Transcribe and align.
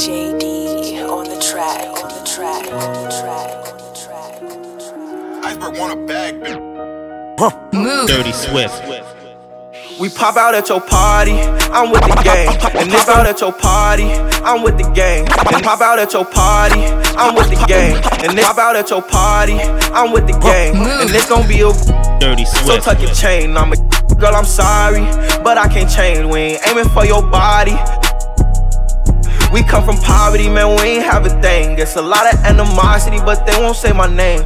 JD 0.00 1.06
on 1.06 1.24
the 1.28 1.38
track, 1.42 1.86
on 1.86 2.08
the 2.08 2.24
track, 2.24 2.72
on 2.72 3.04
the 3.04 3.10
track, 3.20 4.40
on 4.40 4.62
the 4.62 4.80
track. 4.80 5.44
Iceberg 5.44 5.78
want 5.78 5.92
a 5.92 6.06
bag, 6.06 6.40
Move. 7.74 8.08
Dirty 8.08 8.32
Swift. 8.32 8.82
We 10.00 10.08
pop 10.08 10.38
out 10.38 10.54
at 10.54 10.70
your 10.70 10.80
party, 10.80 11.32
I'm 11.68 11.90
with 11.90 12.00
the 12.00 12.18
gang. 12.24 12.48
And 12.80 12.90
this 12.90 13.06
out 13.10 13.26
at 13.26 13.42
your 13.42 13.52
party, 13.52 14.10
I'm 14.40 14.62
with 14.62 14.78
the 14.78 14.90
gang. 14.94 15.28
And 15.52 15.62
pop 15.62 15.82
out 15.82 15.98
at 15.98 16.14
your 16.14 16.24
party, 16.24 16.80
I'm 17.20 17.34
with 17.34 17.50
the 17.50 17.62
gang. 17.68 17.96
And 18.24 18.38
this 18.38 18.46
pop 18.46 18.56
out 18.56 18.76
at 18.76 18.88
your 18.88 19.02
party, 19.02 19.60
I'm 19.92 20.12
with 20.12 20.26
the 20.26 20.38
gang. 20.40 20.76
And 20.76 21.10
this 21.10 21.28
gon' 21.28 21.46
be 21.46 21.60
a 21.60 21.72
Dirty 22.18 22.46
so 22.46 22.80
tuck 22.80 23.02
your 23.02 23.12
chain. 23.12 23.54
I'm 23.54 23.74
a 23.74 23.76
girl, 24.14 24.34
I'm 24.34 24.46
sorry, 24.46 25.02
but 25.44 25.58
I 25.58 25.68
can't 25.68 25.90
change. 25.90 26.24
We 26.24 26.40
ain't 26.40 26.68
aiming 26.68 26.88
for 26.88 27.04
your 27.04 27.20
body. 27.20 27.76
We 29.52 29.64
come 29.64 29.84
from 29.84 29.96
poverty, 29.96 30.48
man, 30.48 30.76
we 30.76 30.98
ain't 30.98 31.04
have 31.04 31.26
a 31.26 31.42
thing. 31.42 31.78
It's 31.78 31.96
a 31.96 32.02
lot 32.02 32.32
of 32.32 32.38
animosity, 32.44 33.18
but 33.18 33.46
they 33.46 33.56
won't 33.60 33.76
say 33.76 33.92
my 33.92 34.06
name. 34.06 34.42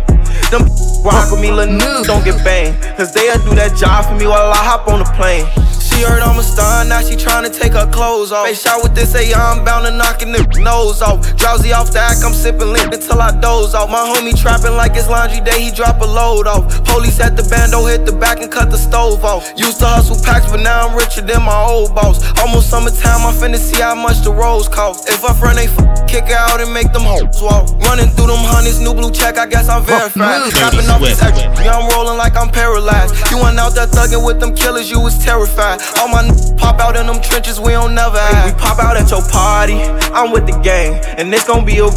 Them 0.50 0.64
rock 1.04 1.30
with 1.30 1.40
me, 1.40 1.52
little 1.52 1.74
niggas 1.76 2.06
don't 2.06 2.24
get 2.24 2.42
banged. 2.42 2.80
Cause 2.96 3.12
they'll 3.12 3.36
do 3.44 3.54
that 3.54 3.76
job 3.76 4.06
for 4.06 4.14
me 4.16 4.26
while 4.26 4.50
I 4.50 4.56
hop 4.56 4.88
on 4.88 5.00
the 5.00 5.10
plane. 5.12 5.44
She 5.94 6.02
heard 6.02 6.22
I'm 6.22 6.38
a 6.38 6.42
star, 6.42 6.84
now 6.84 7.00
she 7.00 7.14
tryna 7.14 7.56
take 7.56 7.72
her 7.72 7.86
clothes 7.90 8.32
off. 8.32 8.46
Face 8.46 8.62
shot 8.62 8.82
with 8.82 8.94
this, 8.94 9.12
say 9.12 9.32
I'm 9.32 9.64
bound 9.64 9.86
to 9.86 9.92
knocking 9.92 10.32
the 10.32 10.42
nose 10.60 11.00
off. 11.02 11.22
Drowsy 11.36 11.72
off 11.72 11.92
the 11.92 12.00
act, 12.00 12.24
I'm 12.24 12.32
sippin' 12.32 12.72
lit 12.72 12.92
until 12.92 13.20
I 13.20 13.30
doze 13.40 13.74
off. 13.74 13.88
My 13.88 14.02
homie 14.02 14.34
trappin' 14.34 14.74
like 14.76 14.96
it's 14.96 15.08
laundry 15.08 15.40
day, 15.40 15.60
he 15.62 15.70
drop 15.70 16.00
a 16.02 16.04
load 16.06 16.46
off. 16.46 16.84
Police 16.84 17.20
at 17.20 17.36
the 17.36 17.44
bando, 17.44 17.86
hit 17.86 18.04
the 18.06 18.12
back 18.12 18.40
and 18.40 18.50
cut 18.50 18.70
the 18.70 18.76
stove 18.76 19.24
off. 19.24 19.46
Used 19.56 19.78
to 19.80 19.86
hustle 19.86 20.18
packs, 20.24 20.50
but 20.50 20.60
now 20.60 20.88
I'm 20.88 20.96
richer 20.96 21.22
than 21.22 21.42
my 21.42 21.62
old 21.62 21.94
boss. 21.94 22.18
Almost 22.40 22.70
summertime, 22.70 23.22
I'm 23.22 23.34
finna 23.34 23.56
see 23.58 23.80
how 23.80 23.94
much 23.94 24.20
the 24.22 24.32
rolls 24.32 24.68
cost. 24.68 25.08
If 25.08 25.24
I 25.24 25.32
front, 25.32 25.56
they 25.56 25.68
f- 25.70 26.08
kick 26.08 26.24
her 26.26 26.34
out 26.34 26.60
and 26.60 26.72
make 26.74 26.92
them 26.92 27.02
hoes 27.06 27.40
walk. 27.40 27.70
Running 27.86 28.10
through 28.10 28.34
them 28.34 28.42
honeys, 28.42 28.80
new 28.80 28.94
blue 28.94 29.12
check, 29.12 29.38
I 29.38 29.46
guess 29.46 29.68
I'm 29.68 29.84
verified. 29.84 30.50
Capping 30.52 30.90
off 30.90 30.98
Swift. 30.98 31.22
extra, 31.22 31.64
yeah, 31.64 31.78
I'm 31.78 31.88
rolling 31.94 32.18
like 32.18 32.34
I'm 32.36 32.50
paralyzed. 32.50 33.14
You 33.30 33.38
went 33.38 33.58
out 33.58 33.74
there 33.74 33.86
thuggin' 33.86 34.26
with 34.26 34.40
them 34.40 34.54
killers, 34.54 34.90
you 34.90 34.98
was 35.00 35.16
terrified. 35.22 35.80
All 35.98 36.08
my 36.08 36.24
n- 36.24 36.56
pop 36.56 36.80
out 36.80 36.96
in 36.96 37.06
them 37.06 37.20
trenches, 37.22 37.60
we 37.60 37.72
don't 37.72 37.94
never 37.94 38.18
hide. 38.18 38.52
We 38.52 38.58
pop 38.58 38.78
out 38.78 38.96
at 38.96 39.10
your 39.10 39.22
party, 39.30 39.80
I'm 40.12 40.32
with 40.32 40.46
the 40.46 40.58
gang, 40.60 41.00
and 41.18 41.32
this 41.32 41.44
gon' 41.44 41.64
be 41.64 41.78
a 41.78 41.90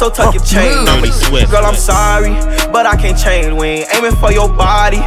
so 0.00 0.08
tuck 0.08 0.32
your 0.34 0.42
chain. 0.44 0.88
I'm 0.88 0.98
a 1.04 1.06
Dirty 1.06 1.12
Swift. 1.12 1.50
girl, 1.50 1.64
I'm 1.64 1.74
sorry, 1.74 2.30
but 2.72 2.86
I 2.86 2.96
can't 2.96 3.18
change. 3.18 3.52
We 3.52 3.84
ain't 3.84 3.94
aiming 3.94 4.16
for 4.16 4.32
your 4.32 4.48
body. 4.48 5.00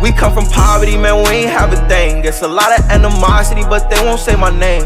We 0.00 0.12
come 0.12 0.32
from 0.32 0.46
poverty, 0.46 0.96
man, 0.96 1.24
we 1.24 1.42
ain't 1.42 1.50
have 1.50 1.72
a 1.72 1.88
thing. 1.88 2.24
It's 2.24 2.42
a 2.42 2.48
lot 2.48 2.78
of 2.78 2.84
animosity, 2.90 3.62
but 3.62 3.90
they 3.90 3.98
won't 4.04 4.20
say 4.20 4.36
my 4.36 4.50
name. 4.50 4.84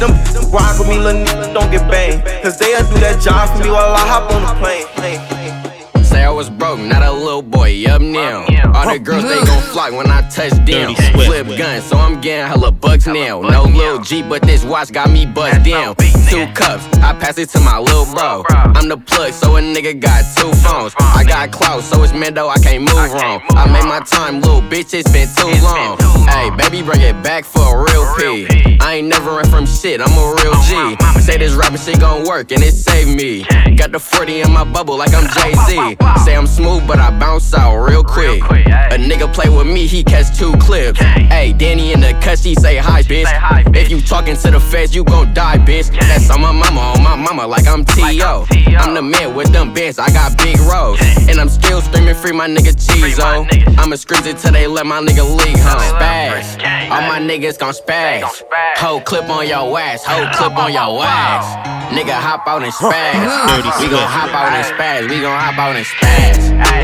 Them, 0.00 0.10
them 0.34 0.50
rock 0.50 0.78
with 0.78 0.88
me, 0.88 0.98
little 0.98 1.22
niggas 1.24 1.54
don't 1.54 1.70
get 1.70 1.88
banged. 1.90 2.24
Cause 2.42 2.58
they'll 2.58 2.82
do 2.88 2.98
that 3.00 3.20
job 3.22 3.50
for 3.56 3.62
me 3.62 3.70
while 3.70 3.94
I 3.94 4.00
hop 4.00 4.32
on 4.32 4.42
the 4.42 4.54
plane. 4.60 5.65
Say 6.06 6.24
I 6.24 6.30
was 6.30 6.48
broke, 6.50 6.78
not 6.80 7.02
a 7.02 7.12
little 7.12 7.42
boy, 7.42 7.84
up 7.88 8.00
now. 8.00 8.46
All 8.74 8.90
the 8.92 8.98
girls, 8.98 9.24
they 9.24 9.42
gon' 9.44 9.62
flock 9.62 9.92
when 9.92 10.10
I 10.10 10.22
touch 10.28 10.52
down. 10.64 10.94
Flip 10.94 11.46
gun, 11.58 11.80
so 11.82 11.96
I'm 11.96 12.20
getting 12.20 12.46
hella 12.46 12.70
bucks 12.72 13.06
now. 13.06 13.40
No 13.40 13.64
little 13.64 13.98
G, 14.00 14.22
but 14.22 14.42
this 14.42 14.64
watch 14.64 14.92
got 14.92 15.10
me 15.10 15.26
bust 15.26 15.64
down. 15.64 15.96
Two 16.28 16.46
cups, 16.54 16.84
I 16.98 17.12
pass 17.18 17.38
it 17.38 17.48
to 17.50 17.60
my 17.60 17.78
little 17.78 18.06
bro. 18.14 18.44
I'm 18.48 18.88
the 18.88 18.96
plug, 18.98 19.32
so 19.32 19.56
a 19.56 19.60
nigga 19.60 19.98
got 19.98 20.24
two 20.36 20.52
phones. 20.60 20.94
I 20.98 21.24
got 21.26 21.50
clout, 21.52 21.82
so 21.82 22.02
it's 22.02 22.12
Mendo, 22.12 22.48
I 22.48 22.58
can't 22.58 22.82
move 22.82 23.12
wrong. 23.12 23.40
I 23.50 23.66
made 23.66 23.88
my 23.88 24.00
time, 24.00 24.40
little 24.40 24.60
bitch, 24.62 24.94
it's 24.94 25.10
been 25.10 25.28
too 25.34 25.62
long. 25.64 25.98
Hey, 26.28 26.50
baby, 26.56 26.82
bring 26.82 27.00
it 27.00 27.20
back 27.22 27.44
for 27.44 27.62
a 27.62 27.84
real 27.84 28.06
P. 28.16 28.78
I 28.80 28.96
ain't 28.96 29.08
never 29.08 29.30
run 29.30 29.48
from 29.48 29.66
shit, 29.66 30.00
I'm 30.00 30.12
a 30.12 30.34
real 30.42 30.54
G. 30.62 31.20
Say 31.20 31.38
this 31.38 31.54
rapping 31.54 31.78
shit 31.78 32.00
gon' 32.00 32.26
work, 32.26 32.52
and 32.52 32.62
it 32.62 32.72
saved 32.72 33.16
me. 33.16 33.44
Got 33.76 33.92
the 33.92 33.98
40 34.00 34.42
in 34.42 34.52
my 34.52 34.64
bubble 34.64 34.96
like 34.96 35.14
I'm 35.14 35.28
Jay 35.34 35.54
Z. 35.66 35.95
Say 36.24 36.36
I'm 36.36 36.46
smooth, 36.46 36.86
but 36.86 36.98
I 36.98 37.16
bounce 37.18 37.54
out 37.54 37.76
real 37.84 38.02
quick. 38.02 38.42
A 38.42 38.98
nigga 38.98 39.32
play 39.32 39.48
with 39.48 39.66
me, 39.66 39.86
he 39.86 40.02
catch 40.02 40.36
two 40.36 40.52
clips. 40.56 40.98
Hey, 41.00 41.52
Danny 41.52 41.92
in 41.92 42.00
the 42.00 42.12
cut, 42.22 42.38
she 42.38 42.54
say 42.54 42.76
hi, 42.76 43.02
bitch. 43.02 43.26
hi 43.26 43.64
If 43.74 43.90
you 43.90 44.00
talking 44.00 44.36
to 44.36 44.50
the 44.50 44.60
feds, 44.60 44.94
you 44.94 45.04
gon' 45.04 45.32
die, 45.34 45.58
bitch. 45.58 45.90
That's 45.92 46.30
on 46.30 46.40
my 46.40 46.52
mama, 46.52 46.80
on 46.80 47.02
my 47.02 47.16
mama, 47.16 47.46
like 47.46 47.66
I'm 47.66 47.84
T.O. 47.84 48.46
I'm 48.78 48.94
the 48.94 49.02
man 49.02 49.34
with 49.34 49.52
them 49.52 49.72
bands, 49.72 49.98
I 49.98 50.08
got 50.10 50.36
big 50.38 50.58
roads. 50.60 51.00
And 51.28 51.38
I'm 51.40 51.48
still 51.48 51.80
screaming 51.80 52.14
free 52.14 52.32
my 52.32 52.48
nigga 52.48 52.72
Cheezo. 52.74 53.46
I'ma 53.78 53.96
scream 53.96 54.24
it 54.24 54.38
till 54.38 54.52
they 54.52 54.66
let 54.66 54.86
my 54.86 55.00
nigga 55.00 55.24
leave 55.24 55.58
home. 55.60 55.80
Spaz. 55.80 56.58
All 56.90 57.02
my 57.02 57.20
niggas 57.20 57.58
gon' 57.58 57.72
spaz. 57.74 58.42
Whole 58.76 59.00
clip 59.00 59.28
on 59.30 59.46
your 59.46 59.78
ass, 59.78 60.04
whole 60.04 60.26
clip 60.34 60.56
on 60.58 60.72
your 60.72 61.04
ass. 61.04 61.76
Nigga 61.86 62.10
hop 62.10 62.46
out 62.48 62.64
and 62.64 62.72
spaz. 62.72 63.80
We 63.80 63.88
gon' 63.88 64.02
hop 64.08 64.34
out 64.34 64.52
and 64.52 64.66
spaz. 64.66 65.08
We 65.08 65.20
gon' 65.20 65.38
hop 65.38 65.56
out 65.56 65.76
and 65.76 65.85
spaz. 65.90 66.40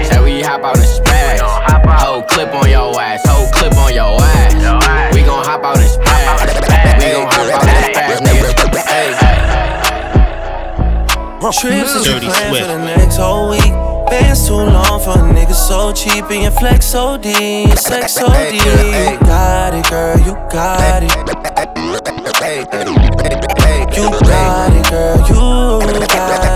Say 0.08 0.20
we 0.22 0.42
hop 0.42 0.62
out 0.62 0.76
and 0.76 0.86
spaz. 0.86 1.40
Whole 2.00 2.22
clip 2.22 2.54
on 2.54 2.68
your 2.70 3.00
ass. 3.00 3.22
Whole 3.26 3.48
clip 3.52 3.74
on 3.76 3.92
your 3.94 4.20
ass. 4.20 4.54
We 5.14 5.22
gon' 5.22 5.44
hop 5.44 5.64
out 5.64 5.78
and 5.78 5.88
spaz. 5.88 6.38
We 6.98 7.12
gon' 7.12 7.26
hop 7.26 7.48
out 7.56 7.66
and 7.68 7.84
spaz, 7.94 8.18
nigga. 8.26 8.50
Hey. 8.86 9.10
Trips 11.42 11.92
that 11.92 12.06
you 12.06 12.14
Dirty 12.14 12.26
plan 12.26 12.54
for 12.54 12.66
the 12.66 12.78
next 12.78 13.16
whole 13.16 13.50
week. 13.50 13.74
Bands 14.08 14.46
too 14.46 14.54
long 14.54 15.00
for 15.00 15.18
a 15.18 15.22
nigga 15.34 15.54
so 15.54 15.92
cheap 15.92 16.24
and 16.30 16.42
your 16.42 16.52
flex 16.52 16.86
so 16.86 17.18
D, 17.18 17.64
your 17.64 17.76
sex 17.76 18.14
so 18.14 18.26
D. 18.28 18.56
You 18.56 19.18
got 19.20 19.74
it, 19.74 19.84
girl, 19.90 20.18
you 20.18 20.34
got 20.50 21.02
it. 21.02 21.10
You 23.96 24.10
got 24.10 24.72
it, 24.72 24.90
girl, 24.90 25.18
you 25.28 26.06
got 26.08 26.44
it. 26.46 26.51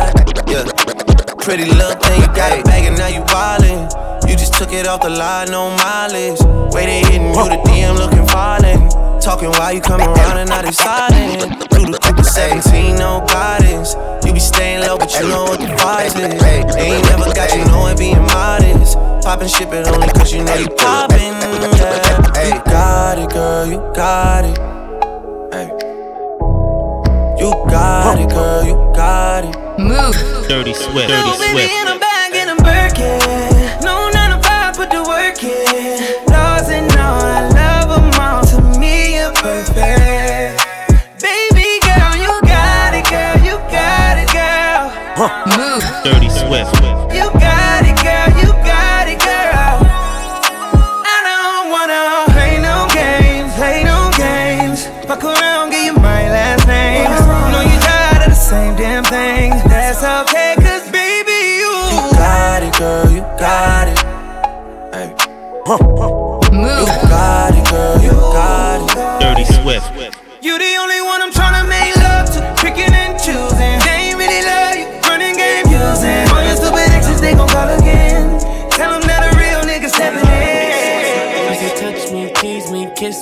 Pretty 1.47 1.65
little 1.65 1.95
thing, 2.01 2.21
you 2.21 2.27
got 2.34 2.59
it 2.59 2.65
bag 2.65 2.87
and 2.87 2.99
now 2.99 3.07
you 3.07 3.21
wildin'. 3.31 3.87
You 4.29 4.34
just 4.34 4.55
took 4.55 4.73
it 4.73 4.84
off 4.84 5.03
the 5.03 5.11
line, 5.11 5.49
no 5.53 5.71
mileage. 5.79 6.41
They 6.75 7.03
hitting 7.07 7.29
you, 7.29 7.34
the 7.34 7.62
DM 7.71 7.95
looking 7.97 8.27
violent. 8.27 8.91
Talking 9.23 9.51
while 9.51 9.73
you 9.73 9.81
come 9.81 10.01
around 10.01 10.39
and 10.39 10.51
now 10.51 10.62
they 10.62 10.73
silent. 10.73 11.71
Through 11.71 11.93
the 11.93 11.99
coupe 12.03 12.19
of 12.19 12.27
17, 12.27 12.97
no 12.97 13.25
guidance. 13.29 13.95
You 14.27 14.33
be 14.33 14.41
staying 14.41 14.81
low, 14.81 14.99
but 14.99 15.15
you 15.15 15.29
know 15.29 15.45
what 15.45 15.61
the 15.61 15.67
vibes 15.67 16.19
is. 16.19 16.75
They 16.75 16.91
ain't 16.91 17.05
never 17.15 17.33
got 17.33 17.55
you 17.55 17.65
knowing 17.67 17.97
being 17.97 18.27
modest. 18.27 18.99
Poppin' 19.23 19.47
shit, 19.47 19.71
but 19.71 19.87
only 19.87 20.09
cause 20.09 20.33
you 20.33 20.43
know 20.43 20.55
you 20.56 20.67
poppin'. 20.67 21.31
Yeah. 21.79 22.56
You 22.56 22.61
got 22.67 23.19
it, 23.21 23.31
girl, 23.31 23.67
you 23.71 23.79
got 23.95 24.45
it. 24.45 24.59
You 27.39 27.51
got 27.71 28.19
it, 28.19 28.31
girl, 28.31 28.65
you 28.65 28.75
got 28.97 29.45
it. 29.45 29.66
Move. 29.78 30.16
Dirty 30.48 30.72
Swift. 30.75 31.09
No, 31.09 31.37
Dirty 31.37 31.38
baby, 31.38 31.69
Swift. 31.69 31.72
in 31.72 31.88
a 31.88 31.98
bag 31.98 32.32
and 32.34 32.50
I'm 32.50 32.56
Birkin. 32.56 33.84
No, 33.84 34.09
nine 34.10 34.31
to 34.32 34.41
five, 34.48 34.75
put 34.75 34.91
the 34.91 35.03
work 35.03 35.42
in. 35.44 36.25
Laws 36.32 36.69
and 36.70 36.88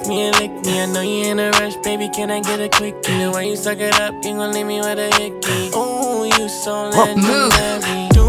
kiss 0.04 0.08
me, 0.08 0.22
and 0.22 0.38
lick 0.38 0.66
me. 0.66 0.80
I 0.80 0.86
know 0.86 1.00
you 1.00 1.30
in 1.30 1.38
a 1.38 1.50
rush, 1.52 1.76
baby. 1.76 2.08
Can 2.08 2.30
I 2.30 2.40
get 2.40 2.60
a 2.60 2.68
quickie? 2.68 3.18
The 3.18 3.30
way 3.34 3.48
you 3.48 3.56
suck 3.56 3.78
it 3.78 3.98
up, 4.00 4.14
you 4.24 4.34
gon' 4.34 4.52
leave 4.52 4.66
me 4.66 4.80
with 4.80 4.98
a 4.98 5.10
hickey. 5.16 5.70
Ooh, 5.76 6.24
you 6.24 6.48
so 6.48 6.90
legendary. 6.90 8.08
Do 8.10 8.24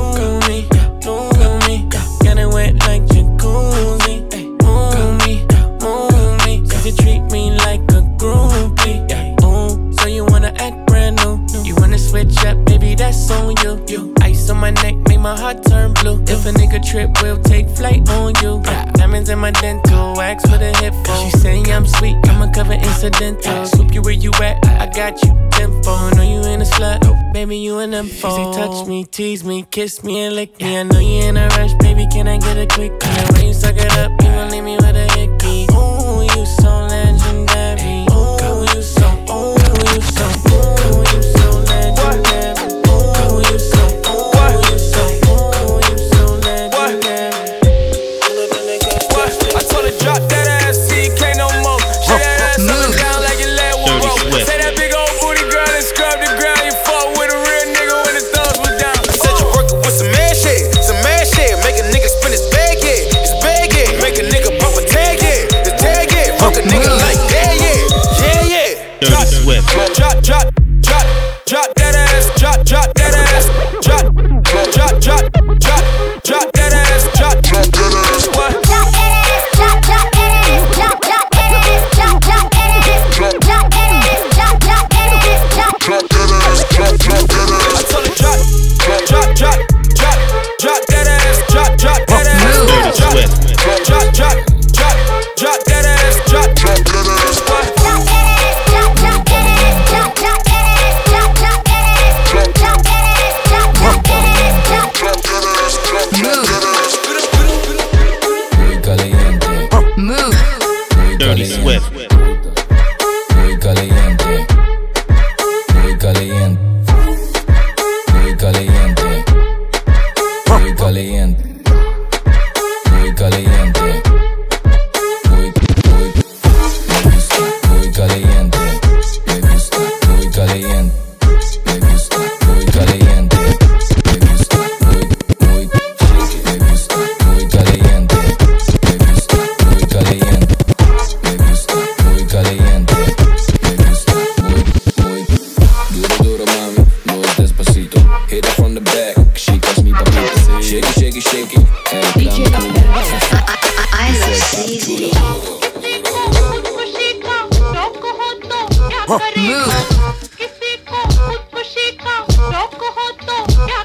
me, 0.47 0.67
do 1.01 1.29
me, 1.67 1.87
get 2.21 2.37
it 2.37 2.47
wet 2.47 2.75
like 2.87 3.03
jacuzzi. 3.03 4.23
Move 4.63 5.17
me, 5.25 5.45
move 5.81 6.45
me, 6.45 6.67
cause 6.67 6.85
you 6.85 6.93
treat 6.93 7.21
me 7.31 7.51
like 7.51 7.81
a 7.91 8.01
groupie. 8.17 9.05
Ooh, 9.43 9.93
so 9.93 10.07
you 10.07 10.25
wanna 10.25 10.53
act 10.57 10.87
brand 10.87 11.17
new? 11.17 11.45
You 11.63 11.75
wanna 11.75 11.99
switch 11.99 12.37
up, 12.45 12.63
baby? 12.65 12.95
That's 12.95 13.29
on 13.31 13.55
you. 13.63 13.83
You 13.87 14.13
ice 14.45 14.51
on 14.51 14.57
my 14.57 14.69
neck, 14.69 14.95
make 15.07 15.19
my 15.19 15.37
heart 15.37 15.63
turn 15.65 15.93
blue. 15.93 16.21
If 16.23 16.45
a 16.45 16.51
nigga 16.51 16.81
trip, 16.83 17.09
we'll 17.21 17.41
take 17.41 17.67
flight 17.69 18.07
on 18.09 18.33
you. 18.41 18.61
Diamonds 18.93 19.29
in 19.29 19.39
my 19.39 19.51
dental, 19.51 20.13
wax 20.15 20.43
for 20.43 20.57
the 20.57 20.71
hip 20.79 20.93
phone. 21.05 21.31
She 21.31 21.37
saying 21.37 21.71
I'm 21.71 21.87
sweet, 21.87 22.15
I'ma 22.25 22.51
cover 22.51 22.73
incidental. 22.73 23.65
Swoop 23.65 23.93
you 23.93 24.01
where 24.01 24.13
you 24.13 24.31
at, 24.41 24.65
I 24.65 24.85
got 24.87 25.23
you. 25.23 25.33
Tempo, 25.51 26.09
know 26.15 26.23
you 26.23 26.41
in 26.51 26.61
a 26.61 26.65
slut, 26.65 27.33
baby 27.33 27.57
you 27.57 27.79
an 27.79 27.93
info. 27.93 28.29
She 28.29 28.53
say 28.53 28.61
touch 28.61 28.87
me, 28.87 29.05
tease 29.05 29.43
me, 29.43 29.65
kiss 29.71 30.03
me 30.03 30.19
and 30.19 30.35
lick 30.35 30.59
me. 30.59 30.77
I 30.77 30.83
know 30.83 30.99
you 30.99 31.23
in 31.23 31.37
a 31.37 31.47
rush, 31.57 31.73
baby, 31.79 32.05
can 32.11 32.27
I 32.27 32.37
get 32.37 32.57
a 32.57 32.67
quick? 32.67 32.93
When 33.33 33.47
you 33.47 33.53
suck 33.53 33.75
it 33.77 33.97
up, 33.97 34.11
you 34.21 34.29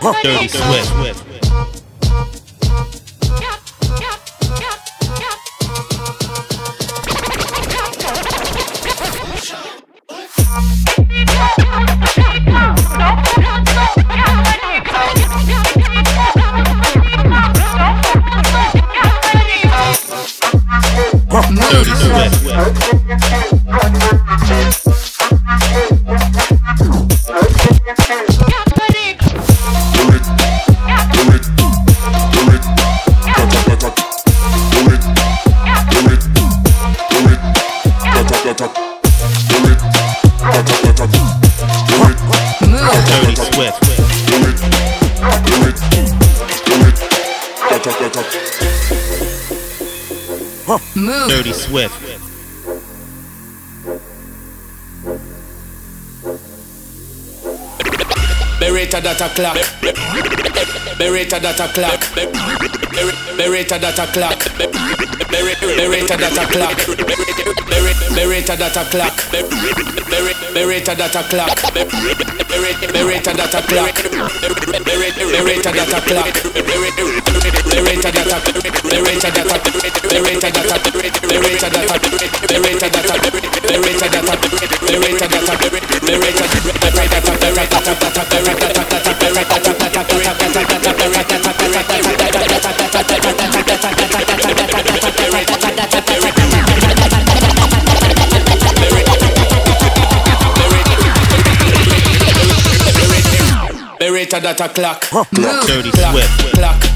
Dirty 0.01 0.49
Swift. 0.49 1.30
Swift. 51.61 51.93
Beretta 58.59 59.01
data 59.01 59.29
clock. 59.29 59.59
Beretta 60.97 61.39
data 61.39 61.69
clock. 61.69 62.09
Beretta 63.37 63.79
data 63.79 64.07
clock. 64.07 64.51
Beretta 65.77 66.17
data 66.17 66.47
clock. 66.47 66.87
Beretta 68.15 68.57
data 68.57 68.85
clock. 68.85 69.29
Beretta 70.55 70.95
data 70.95 71.23
clock. 71.25 71.73
Beretta 72.93 73.33
data 73.33 73.63
clock. 73.63 73.90
Beretta 74.21 75.71
data 75.71 76.01
clock. 76.03 76.43
Beretta 77.71 78.11
data. 78.11 78.37
Beretta 78.83 79.31
data. 79.31 79.61
Beretta 80.09 80.51
data. 80.51 80.91
Beretta 81.29 81.71
data. 81.71 81.91
Beretta 82.89 82.89
data. 82.91 83.31
Beretta 83.67 84.09
data. 84.11 84.61
Beretta 84.91 85.27
data. 85.27 85.57
Beretta 86.03 86.19
data. 86.21 86.21
Beretta 86.21 86.47
data. 87.01 87.39
Beretta 87.41 87.81
data 87.81 88.25
clock. 88.25 89.41
that 104.57 104.61
a 104.61 104.69
clock. 104.69 105.01
Dirty 105.67 105.91
Swift. 105.93 106.55
Clock. 106.55 106.90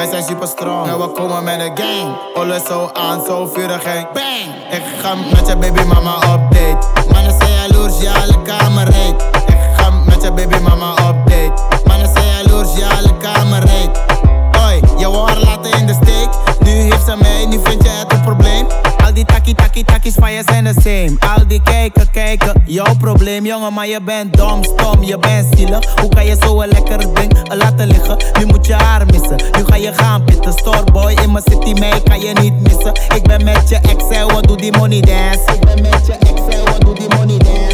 wij 0.00 0.08
zijn 0.08 0.24
super 0.24 0.48
strong. 0.48 0.86
En 0.86 0.98
we 0.98 1.08
komen 1.08 1.44
met 1.44 1.60
een 1.60 1.78
gang. 1.78 2.16
Alles 2.34 2.64
zo 2.64 2.90
aan, 2.92 3.24
zo 3.26 3.46
vurig 3.46 3.84
en 3.84 4.08
bang. 4.12 4.54
Ik 4.70 4.82
ga 5.00 5.14
met 5.14 5.46
je 5.46 5.56
baby 5.56 5.82
mama 5.82 6.14
op 6.14 6.40
date. 6.52 6.86
Mannen 7.12 7.34
zijn 7.38 7.52
jaloers, 7.52 8.00
ja, 8.00 8.12
alle 8.12 8.42
kamer 8.42 8.84
reed. 8.84 9.22
Ik 9.46 9.58
ga 9.76 9.90
met 9.90 10.22
je 10.22 10.32
baby 10.32 10.58
mama 10.58 10.90
op 10.90 11.16
date. 11.28 11.62
Mannen 11.84 12.08
zijn 12.14 12.26
jaloers, 12.26 12.76
ja, 12.76 12.88
alle 12.88 13.16
kamer 13.16 13.58
reed. 13.58 14.00
Oi, 14.66 14.80
je 14.98 15.10
wou 15.10 15.28
haar 15.28 15.38
laten 15.38 15.78
in 15.78 15.86
de 15.86 15.94
steek. 16.02 16.28
Nu 16.60 16.70
heeft 16.70 17.04
ze 17.04 17.16
mij, 17.20 17.46
nu 17.46 17.60
vind 17.62 17.82
je 17.82 17.88
het 17.88 18.12
een 18.12 18.20
probleem 18.20 18.66
die 19.20 19.34
takkie 19.34 19.54
takkie 19.54 19.84
takkies 19.84 20.14
van 20.14 20.32
je 20.32 20.42
zijn 20.46 20.64
de 20.64 20.72
same. 20.72 21.16
Al 21.36 21.46
die 21.46 21.62
kijken 21.62 22.10
kijken, 22.10 22.62
jouw 22.66 22.94
probleem 22.98 23.46
jongen 23.46 23.72
maar 23.72 23.86
je 23.86 24.00
bent 24.02 24.36
dom, 24.36 24.64
stom, 24.64 25.02
je 25.04 25.18
bent 25.18 25.46
zielig 25.56 25.94
Hoe 26.00 26.08
kan 26.08 26.26
je 26.26 26.36
zo 26.40 26.60
een 26.60 26.68
lekker 26.68 26.98
ding 27.14 27.32
laten 27.54 27.86
liggen? 27.86 28.16
Nu 28.38 28.46
moet 28.46 28.66
je 28.66 28.74
haar 28.74 29.06
missen, 29.06 29.36
nu 29.36 29.64
ga 29.64 29.76
je 29.76 29.92
gaan 29.92 30.24
pitten. 30.24 30.52
Storeboy 30.52 31.12
in 31.12 31.32
mijn 31.32 31.44
city 31.50 31.80
mee, 31.80 32.02
kan 32.02 32.20
je 32.20 32.32
niet 32.40 32.60
missen. 32.60 32.92
Ik 33.16 33.22
ben 33.22 33.44
met 33.44 33.68
je 33.68 33.76
Excel 33.76 34.30
wat 34.30 34.46
doe 34.46 34.56
die 34.56 34.76
money 34.76 35.00
dance? 35.00 35.52
Ik 35.54 35.60
ben 35.60 35.82
met 35.82 36.06
je 36.06 36.12
Excel 36.12 36.64
wat 36.64 36.80
doe 36.80 36.94
die 36.94 37.08
money 37.16 37.38
dance? 37.38 37.69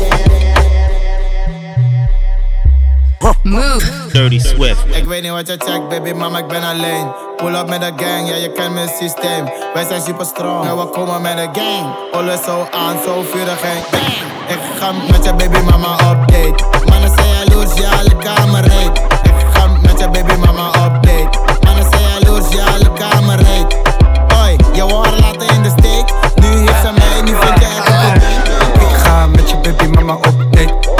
Move. 3.43 4.11
Dirty 4.13 4.39
Swift. 4.39 4.85
Ik 4.97 5.05
weet 5.05 5.23
niet 5.23 5.31
wat 5.31 5.47
je 5.47 5.57
checkt, 5.59 5.89
baby, 5.89 6.13
mama, 6.13 6.39
ik 6.39 6.47
ben 6.47 6.63
alleen. 6.63 7.07
Pull 7.37 7.55
up 7.55 7.69
met 7.69 7.81
de 7.81 7.93
gang, 7.97 8.29
ja, 8.29 8.35
je 8.35 8.53
kent 8.53 8.75
mijn 8.75 8.89
systeem. 8.89 9.45
Wij 9.75 9.85
zijn 9.89 10.03
super 10.03 10.27
strong, 10.27 10.67
en 10.67 10.77
we 10.77 10.85
komen 10.85 11.23
met 11.23 11.37
de 11.37 11.61
gang. 11.61 11.95
Alles 12.13 12.45
zo 12.45 12.69
aan, 12.71 12.97
zo 13.05 13.23
vurig 13.31 13.63
en 13.63 13.83
bang. 13.91 14.07
Ik 14.49 14.59
ga 14.79 14.93
met 15.11 15.25
je 15.25 15.35
baby 15.35 15.59
mama 15.71 15.93
op 15.93 16.29
date. 16.29 16.65
Mannen 16.91 17.11
zijn 17.17 17.29
jaloers, 17.29 17.79
ja, 17.79 17.91
alle 17.91 18.17
kamer 18.17 18.61
reed. 18.61 18.99
Ik 19.23 19.47
ga 19.53 19.67
met 19.67 19.99
je 19.99 20.09
baby 20.09 20.35
mama 20.35 20.69
op 20.69 21.03
date. 21.03 21.39
Mannen 21.65 21.87
zijn 21.91 22.03
jaloers, 22.03 22.49
ja, 22.49 22.65
alle 22.65 22.93
kamer 22.93 23.37
reed. 23.37 23.77
Hoi, 24.29 24.57
je 24.73 24.87
wou 24.87 25.07
haar 25.07 25.19
laten 25.21 25.49
in 25.55 25.63
de 25.63 25.73
steek. 25.79 26.15
Nu 26.35 26.47
heeft 26.47 26.81
ze 26.83 26.93
mij, 26.99 27.21
nu 27.23 27.37
vind 27.41 27.59
je 27.59 27.67
het 27.67 27.87
een 27.87 28.03
probleem. 28.03 28.89
Ik 28.91 28.97
ga 28.97 29.27
met 29.27 29.51
je 29.51 29.57
baby 29.57 29.87
mama 29.87 30.15
op 30.15 30.53
date. 30.53 30.96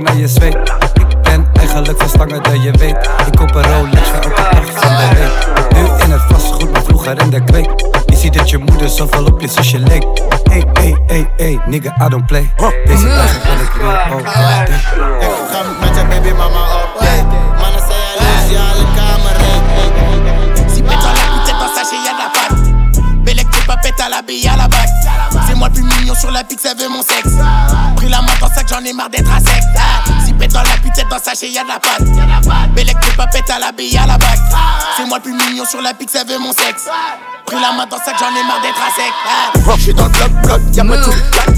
Naar 0.00 0.16
je 0.16 0.28
zweet. 0.28 0.72
Ik 0.94 1.22
ben 1.22 1.46
eigenlijk 1.54 1.98
verstangen 1.98 2.62
je 2.62 2.70
weet. 2.70 3.10
Ik 3.26 3.36
koop 3.36 3.54
een 3.54 3.62
Rolex 3.62 4.08
voor 4.08 4.20
elke 4.20 4.42
dag 4.50 4.72
van 4.72 4.96
de 4.96 5.08
week. 5.14 5.72
Nu 5.72 6.04
in 6.04 6.10
het 6.10 6.22
vastgoed, 6.28 6.72
maar 6.72 6.82
vroeger 6.82 7.20
in 7.20 7.30
de 7.30 7.44
kweek. 7.44 7.70
Je 8.06 8.16
ziet 8.16 8.34
dat 8.34 8.50
je 8.50 8.58
moeder 8.58 8.88
zoveel 8.88 9.24
op 9.24 9.40
je 9.40 9.48
zusje 9.48 9.78
leek. 9.78 10.04
Hey, 10.42 10.64
hey, 10.72 10.96
hey, 11.06 11.30
hey, 11.36 11.60
nigga, 11.66 12.06
I 12.06 12.08
don't 12.08 12.26
play. 12.26 12.52
Deze 12.84 13.06
dagen 13.06 13.40
ben 13.42 13.60
ik 13.66 13.72
weer 13.72 14.16
op 14.18 14.24
date. 14.24 14.72
Ik 14.72 15.30
ga 15.50 15.62
met 15.80 15.96
je 15.96 16.06
baby 16.08 16.32
mama 16.36 16.60
op. 16.82 17.00
Mannen 17.60 17.80
zijn 17.88 18.00
jaloers, 18.18 18.50
ja, 18.50 18.60
alle 18.72 18.86
kamer 18.96 19.32
reed. 19.38 20.70
Si 20.72 20.82
plus 25.72 25.82
mignon 25.82 26.14
sur 26.14 26.30
la 26.30 26.44
pique, 26.44 26.60
ça 26.60 26.74
veut 26.74 26.88
mon 26.88 27.02
sexe. 27.02 27.34
Pris 27.96 28.08
la 28.08 28.20
main 28.22 28.32
dans 28.40 28.46
le 28.48 28.54
sac, 28.54 28.66
j'en 28.68 28.84
ai 28.84 28.92
marre 28.92 29.10
d'être 29.10 29.30
à 29.30 29.40
sec. 29.40 29.62
Si 30.24 30.32
pète 30.32 30.52
dans 30.52 30.62
la 30.62 30.76
putain 30.82 31.08
dans 31.10 31.18
sa 31.18 31.32
y'a 31.46 31.62
de 31.62 31.68
la 31.68 31.78
patte. 31.78 32.74
Belle 32.74 32.90
équipe 32.90 33.16
pas 33.16 33.26
pète 33.26 33.50
à 33.50 33.58
la 33.58 33.72
bille 33.72 33.96
à 33.96 34.06
la 34.06 34.18
bac. 34.18 34.38
C'est 34.96 35.06
moi 35.06 35.18
le 35.18 35.22
plus 35.22 35.32
mignon 35.32 35.64
sur 35.64 35.80
la 35.80 35.94
pique, 35.94 36.10
ça 36.10 36.24
veut 36.24 36.38
mon 36.38 36.52
sexe. 36.52 36.88
Pris 37.46 37.56
la 37.56 37.72
main 37.72 37.86
dans 37.86 37.96
le 37.96 38.02
sac, 38.02 38.16
j'en 38.18 38.28
ai 38.28 38.44
marre 38.44 38.60
d'être 38.62 38.80
à 38.80 38.90
sec. 38.94 39.12
Ah, 39.26 39.74
J'suis 39.78 39.94
dans 39.94 40.04
le 40.04 40.10
bloc, 40.10 40.30
bloc, 40.42 40.60
y'a 40.72 40.84
pas 40.84 40.96
de 40.96 41.04
tout. 41.04 41.10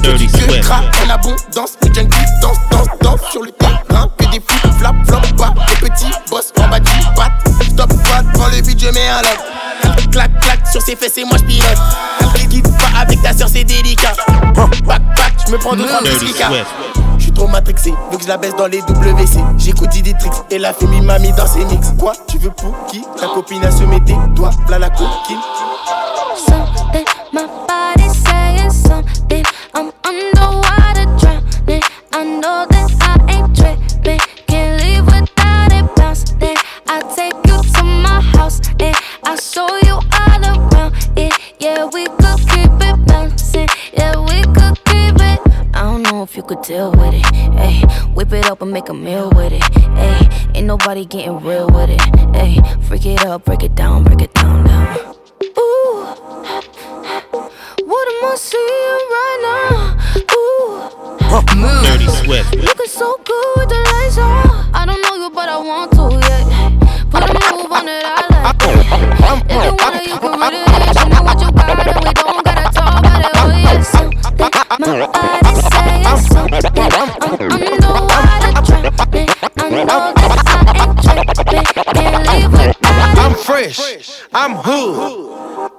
Que 0.02 0.18
Swift. 0.18 0.61
craque 0.62 0.85
en 1.06 1.11
abondance, 1.11 1.73
les 1.83 1.94
junkies 1.94 2.18
danse, 2.42 2.56
danse, 2.71 2.87
danse 3.02 3.21
sur 3.30 3.42
le 3.42 3.50
terrain. 3.52 4.09
Que 4.18 4.25
des 4.26 4.40
flip, 4.40 4.73
flap, 4.78 4.94
flop, 5.06 5.21
pas 5.37 5.54
des 5.68 5.88
petits 5.88 6.12
boss 6.30 6.52
en 6.59 6.68
bas 6.68 6.80
du 6.80 6.90
bat. 7.16 7.30
Stop, 7.71 7.90
pas 8.04 8.23
devant 8.23 8.49
le 8.49 8.62
vide, 8.62 8.80
je 8.80 8.88
mets 8.88 9.09
un 9.09 9.23
lock. 9.23 10.11
Clac, 10.11 10.30
clac 10.40 10.66
sur 10.71 10.80
ses 10.80 10.97
fesses 10.97 11.18
et 11.18 11.25
moi 11.25 11.38
je 11.38 11.44
avec 12.96 13.20
ta 13.22 13.32
soeur, 13.32 13.48
c'est 13.48 13.64
délicat. 13.64 14.14
Back, 14.54 14.82
back, 14.86 15.34
je 15.46 15.52
me 15.52 15.58
prends 15.58 15.74
deux, 15.74 15.86
trois 15.86 16.02
biscuits. 16.02 16.32
Swift. 16.32 16.66
J'suis 17.18 17.32
trop 17.32 17.48
matrixé, 17.48 17.92
que 18.10 18.22
je 18.22 18.28
la 18.28 18.36
baisse 18.36 18.56
dans 18.56 18.66
les 18.66 18.80
WC. 18.80 19.38
J'écoute 19.58 19.90
Diddy 19.90 20.14
Tricks 20.14 20.32
et 20.50 20.58
la 20.58 20.72
fémie 20.72 21.00
m'a 21.00 21.18
mis 21.18 21.32
dans 21.32 21.46
ses 21.46 21.64
mix. 21.64 21.92
Quoi, 21.98 22.12
tu 22.28 22.38
veux 22.38 22.50
pour 22.50 22.74
qui? 22.88 23.02
Ta 23.20 23.28
copine 23.28 23.64
a 23.64 23.70
se 23.70 23.84
mettait, 23.84 24.16
toi, 24.34 24.50
v'là 24.66 24.78
la 24.78 24.90
coquine. 24.90 25.38
If 46.34 46.38
you 46.38 46.42
could 46.42 46.62
deal 46.62 46.90
with 46.90 47.14
it. 47.14 47.24
Hey, 47.54 47.80
whip 48.12 48.32
it 48.32 48.46
up 48.50 48.60
and 48.60 48.72
make 48.72 48.88
a 48.88 48.94
meal 48.94 49.30
with 49.36 49.52
it. 49.52 49.62
Hey, 49.94 50.28
ain't 50.56 50.66
nobody 50.66 51.04
getting 51.04 51.38
real 51.38 51.68
with 51.68 51.90
it. 51.90 52.00
Hey, 52.34 52.58
freak 52.82 53.06
it 53.06 53.24
up, 53.24 53.44
break 53.44 53.62
it 53.62 53.76
down, 53.76 54.02
break 54.02 54.20
it 54.20 54.34
down, 54.34 54.66
down. 54.66 55.14
Ooh, 55.56 56.04
what 57.86 58.08
am 58.10 58.24
I 58.24 58.34
seeing 58.36 59.04
right 59.14 59.38
now? 59.46 59.94
Ooh, 60.34 61.84
Dirty 61.84 62.08
Swift. 62.08 62.56
looking 62.56 62.86
so 62.86 63.16
good 63.24 63.46
with 63.58 63.68
the 63.68 63.78
lights 63.92 64.18
on. 64.18 64.74
I 64.74 64.86
don't 64.86 65.00
know 65.02 65.14
you, 65.14 65.30
but 65.30 65.48
I 65.48 65.58
want 65.58 65.92
to, 65.92 66.18
yeah. 66.26 67.04
Put 67.10 67.22
a 67.22 67.28
move 67.54 67.70
on 67.70 67.86
it, 67.86 68.02
I 68.04 68.26
like 68.42 68.56
it. 68.60 68.78
If 69.50 69.64
you 69.64 69.70
want 69.70 69.94
it, 69.94 70.08
you 70.08 70.18
can 70.18 70.40
read 70.40 70.52
it. 70.52 70.98
Show 70.98 71.06
me 71.06 71.14
what 71.14 71.40
you 71.40 71.52
got, 71.52 71.86
and 71.86 72.04
we 72.04 72.12
don't 72.12 72.44
gotta 72.44 72.74
talk 72.74 72.98
about 72.98 73.20
it. 73.20 73.30
Oh, 73.34 73.50
yeah, 73.54 73.82
something. 73.82 74.18
My 74.80 75.06
body's. 75.06 75.74
I'm 83.16 83.35
fresh, 83.35 84.23
I'm 84.33 84.54
hood. 84.54 85.33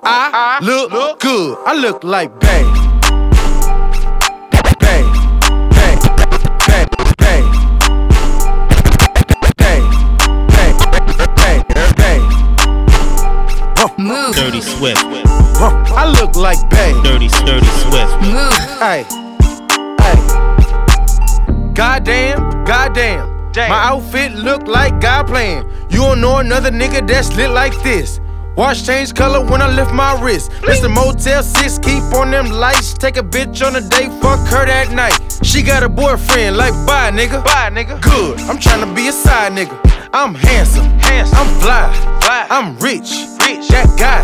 I 0.04 0.60
look 0.62 1.22
good. 1.22 1.58
I 1.65 1.74
look 1.74 2.04
like 2.04 2.38
bang. 2.42 2.86
Dirty 14.34 14.60
Swift. 14.62 15.01
I 15.01 16.06
look 16.20 16.36
like 16.36 16.70
Bay. 16.70 16.94
Dirty, 17.04 17.27
dirty 17.46 17.65
Swift. 17.65 18.22
Move. 18.22 18.54
Hey. 18.80 19.25
Goddamn, 21.75 22.63
goddamn. 22.63 23.51
Damn. 23.51 23.70
My 23.70 23.84
outfit 23.84 24.32
look 24.32 24.65
like 24.65 25.01
God 25.01 25.27
playing. 25.27 25.70
You 25.89 25.98
don't 25.98 26.22
know 26.22 26.38
another 26.38 26.72
nigga 26.72 27.05
that's 27.05 27.36
lit 27.36 27.50
like 27.50 27.74
this. 27.84 28.22
Watch 28.55 28.86
change 28.86 29.13
color 29.13 29.46
when 29.46 29.62
I 29.62 29.70
lift 29.70 29.94
my 29.94 30.17
wrist. 30.24 30.51
Mr. 30.62 30.89
Motel 30.89 31.44
6, 31.44 31.79
keep 31.79 32.01
on 32.15 32.32
them 32.32 32.50
lights. 32.50 32.94
Take 32.94 33.17
a 33.17 33.22
bitch 33.22 33.62
on 33.65 33.75
a 33.75 33.82
date, 33.82 34.10
fuck 34.22 34.39
her 34.48 34.65
that 34.65 34.91
night. 34.91 35.20
She 35.44 35.62
got 35.62 35.84
a 35.84 35.89
boyfriend, 35.89 36.55
like 36.55 36.72
bye 36.88 37.12
nigga. 37.12 37.44
Bye 37.44 37.70
nigga. 37.70 38.01
Good, 38.01 38.39
I'm 38.48 38.58
tryna 38.58 38.96
be 38.96 39.10
a 39.10 39.12
side 39.12 39.51
nigga. 39.51 39.77
I'm 40.13 40.34
handsome, 40.34 40.86
handsome. 41.00 41.39
I'm 41.39 41.60
fly, 41.60 41.91
fly. 42.22 42.48
I'm 42.50 42.77
rich, 42.79 43.12
rich. 43.46 43.67
That 43.67 43.94
guy, 44.00 44.24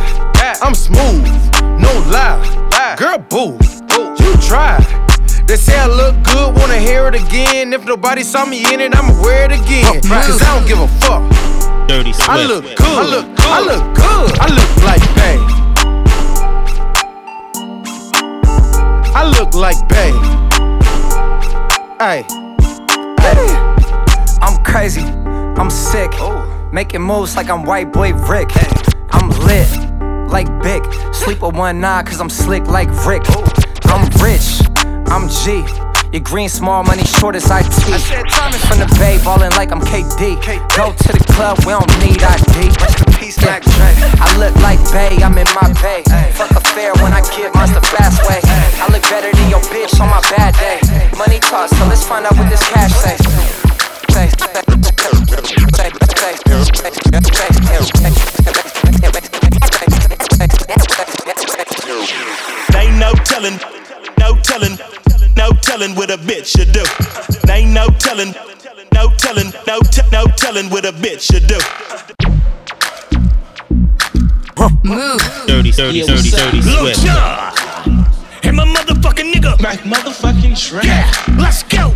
I'm 0.62 0.74
smooth, 0.74 1.28
no 1.82 1.92
lie. 2.10 2.96
Girl, 2.98 3.18
boo, 3.18 3.58
boo. 3.90 4.16
you 4.24 4.38
try. 4.38 4.80
They 5.52 5.58
say 5.58 5.78
I 5.78 5.86
look 5.86 6.16
good, 6.24 6.56
wanna 6.56 6.80
hear 6.80 7.08
it 7.08 7.16
again. 7.16 7.74
If 7.74 7.84
nobody 7.84 8.24
saw 8.24 8.46
me 8.46 8.74
in 8.74 8.80
it, 8.80 8.96
I'ma 8.96 9.22
wear 9.22 9.44
it 9.44 9.52
again. 9.52 10.02
Cause 10.02 10.42
I 10.42 10.58
don't 10.58 10.66
give 10.66 10.80
a 10.80 10.88
fuck. 11.04 11.30
Dirty 11.90 12.14
Swift. 12.14 12.30
I 12.30 12.46
look 12.46 12.64
good. 12.64 12.80
I 12.80 13.04
look 13.04 13.26
good. 13.36 13.52
I 13.52 13.60
look 13.60 13.84
good. 13.94 14.40
I 14.40 14.48
look 14.48 14.72
like 14.88 15.04
Bay. 15.20 15.38
I 19.14 19.24
look 19.28 19.54
like 19.54 19.76
Bay. 19.90 20.14
Hey. 22.00 22.24
I'm 24.42 24.64
crazy, 24.64 25.02
I'm 25.02 25.70
sick. 25.70 26.12
Oh. 26.14 26.70
Making 26.72 27.02
moves 27.02 27.36
like 27.36 27.50
I'm 27.50 27.66
white 27.66 27.92
boy 27.92 28.14
Rick. 28.14 28.52
I'm 29.12 29.30
lit, 29.46 29.68
like 30.32 30.48
Big. 30.64 30.82
Sleep 31.14 31.42
with 31.42 31.58
one 31.58 31.84
eye 31.84 32.04
cause 32.04 32.22
I'm 32.22 32.30
slick 32.30 32.68
like 32.68 32.88
Rick. 33.06 33.24
Oh. 33.28 33.44
I'm 33.92 34.10
rich, 34.24 34.62
I'm 35.12 35.28
G. 35.28 35.60
Your 36.14 36.24
green 36.24 36.48
small 36.48 36.84
money 36.84 37.04
short 37.04 37.36
as 37.36 37.44
IT. 37.44 37.68
From 37.68 38.80
the 38.80 38.88
bay, 38.98 39.20
ballin' 39.26 39.52
like 39.60 39.74
I'm 39.74 39.82
KD. 39.82 40.40
Go 40.78 40.94
to 40.94 41.12
the 41.12 41.24
club, 41.36 41.60
we 41.68 41.76
don't 41.76 41.92
need 42.00 42.24
ID. 42.24 42.72
Peace 43.20 43.36
Yeah. 43.44 43.60
I 44.24 44.38
look 44.40 44.56
like 44.64 44.80
Bay, 44.94 45.22
I'm 45.22 45.38
in 45.38 45.48
my 45.52 45.68
bay. 45.84 46.04
Fuck 46.32 46.52
a 46.52 46.62
fair 46.72 46.94
when 47.04 47.12
I 47.12 47.20
get 47.36 47.54
monster 47.54 47.82
fast 47.92 48.24
way. 48.24 48.40
I 48.80 48.88
look 48.88 49.04
better 49.12 49.36
than 49.36 49.50
your 49.50 49.60
bitch 49.68 50.00
on 50.00 50.08
my 50.08 50.22
bad 50.32 50.56
day. 50.56 50.80
Money 51.18 51.40
talk, 51.40 51.68
so 51.68 51.86
let's 51.88 52.06
find 52.08 52.26
out 52.26 52.38
what 52.38 52.50
this 52.50 52.64
cash 52.70 52.94
say. 52.94 53.42
Bitch 66.42 66.58
should 66.58 66.72
do. 66.72 67.52
Ain't 67.52 67.72
no 67.72 67.88
telling, 68.00 68.34
no 68.94 69.10
telling, 69.18 69.52
no 69.68 69.80
te- 69.82 70.10
no 70.12 70.26
telling 70.38 70.70
what 70.70 70.86
a 70.86 70.92
bitch 70.92 71.22
should 71.32 71.48
do. 71.48 71.58
Move. 74.84 75.22
Dirty, 75.48 75.72
dirty, 75.72 76.00
Yeah, 76.00 76.06
dirty, 76.06 76.12
what's 76.12 76.34
up? 76.34 76.52
dirty 76.52 76.62
Look, 76.62 76.96
Swift. 76.96 78.42
became 78.42 78.60
a 78.60 78.66
motherfucking 78.66 79.32
nigga. 79.34 79.62
Like 79.62 79.80
motherfucking 79.82 80.70
Drake. 80.70 80.84
Yeah, 80.84 81.12
let's 81.38 81.64
go. 81.64 81.94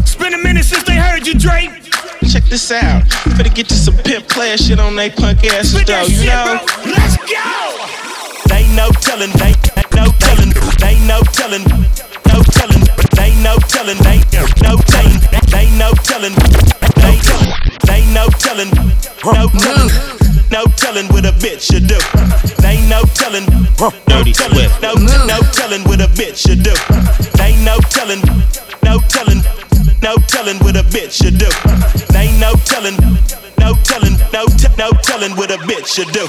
It's 0.00 0.14
been 0.14 0.34
a 0.34 0.38
minute 0.38 0.64
since 0.64 0.84
they 0.84 0.96
heard 0.96 1.26
you, 1.26 1.34
Drake. 1.34 1.70
Check 2.30 2.44
this 2.44 2.70
out. 2.70 3.02
Better 3.36 3.48
get 3.50 3.68
to 3.68 3.74
some 3.74 3.96
pimp 3.98 4.28
player 4.28 4.56
shit 4.56 4.78
on 4.78 4.96
they 4.96 5.10
punk 5.10 5.44
ass 5.44 5.68
Spit 5.68 5.86
though, 5.86 6.02
you 6.02 6.16
shit, 6.16 6.26
know? 6.26 6.60
bro. 6.64 6.92
Let's 6.92 7.16
go. 7.16 7.86
They 8.48 8.68
no 8.76 8.88
telling, 9.00 9.30
they 9.32 9.54
ain't 9.76 9.94
no 9.94 10.06
telling, 10.20 10.50
they 10.78 10.98
no 11.06 11.20
telling, 11.32 11.64
no 11.64 12.42
telling, 12.52 12.82
they 13.16 13.34
no 13.42 13.56
telling, 13.68 13.98
they 14.02 14.18
no 14.62 14.76
telling, 14.90 15.18
they 15.50 15.66
no 15.78 15.92
telling, 16.02 16.34
they 17.02 17.16
they 17.86 18.02
no 18.12 18.26
telling, 18.38 18.70
no 19.24 19.48
telling, 19.48 19.90
no 20.50 20.64
telling 20.76 21.06
what 21.08 21.24
a 21.26 21.32
bitch 21.32 21.60
should 21.70 21.86
do. 21.86 21.98
They 22.62 22.80
no 22.88 23.02
telling, 23.14 23.46
no 24.08 24.22
telling, 24.32 24.70
no 24.82 24.94
no 25.26 25.38
telling 25.52 25.82
what 25.84 26.00
a 26.00 26.08
bitch 26.08 26.46
should 26.46 26.62
do. 26.62 26.74
They 27.38 27.56
no 27.64 27.78
telling, 27.90 28.20
no 28.82 29.00
telling, 29.08 29.42
no 30.04 30.16
telling 30.28 30.58
what 30.58 30.76
a 30.76 30.84
bitch 30.92 31.16
should 31.16 31.38
do. 31.40 31.48
Ain't 32.14 32.38
no 32.38 32.52
telling, 32.68 32.94
no 33.56 33.72
telling, 33.88 34.12
no 34.36 34.44
t- 34.52 34.68
no 34.76 34.92
telling 35.00 35.32
what 35.34 35.50
a 35.50 35.56
bitch 35.64 35.86
should 35.86 36.12
do. 36.12 36.28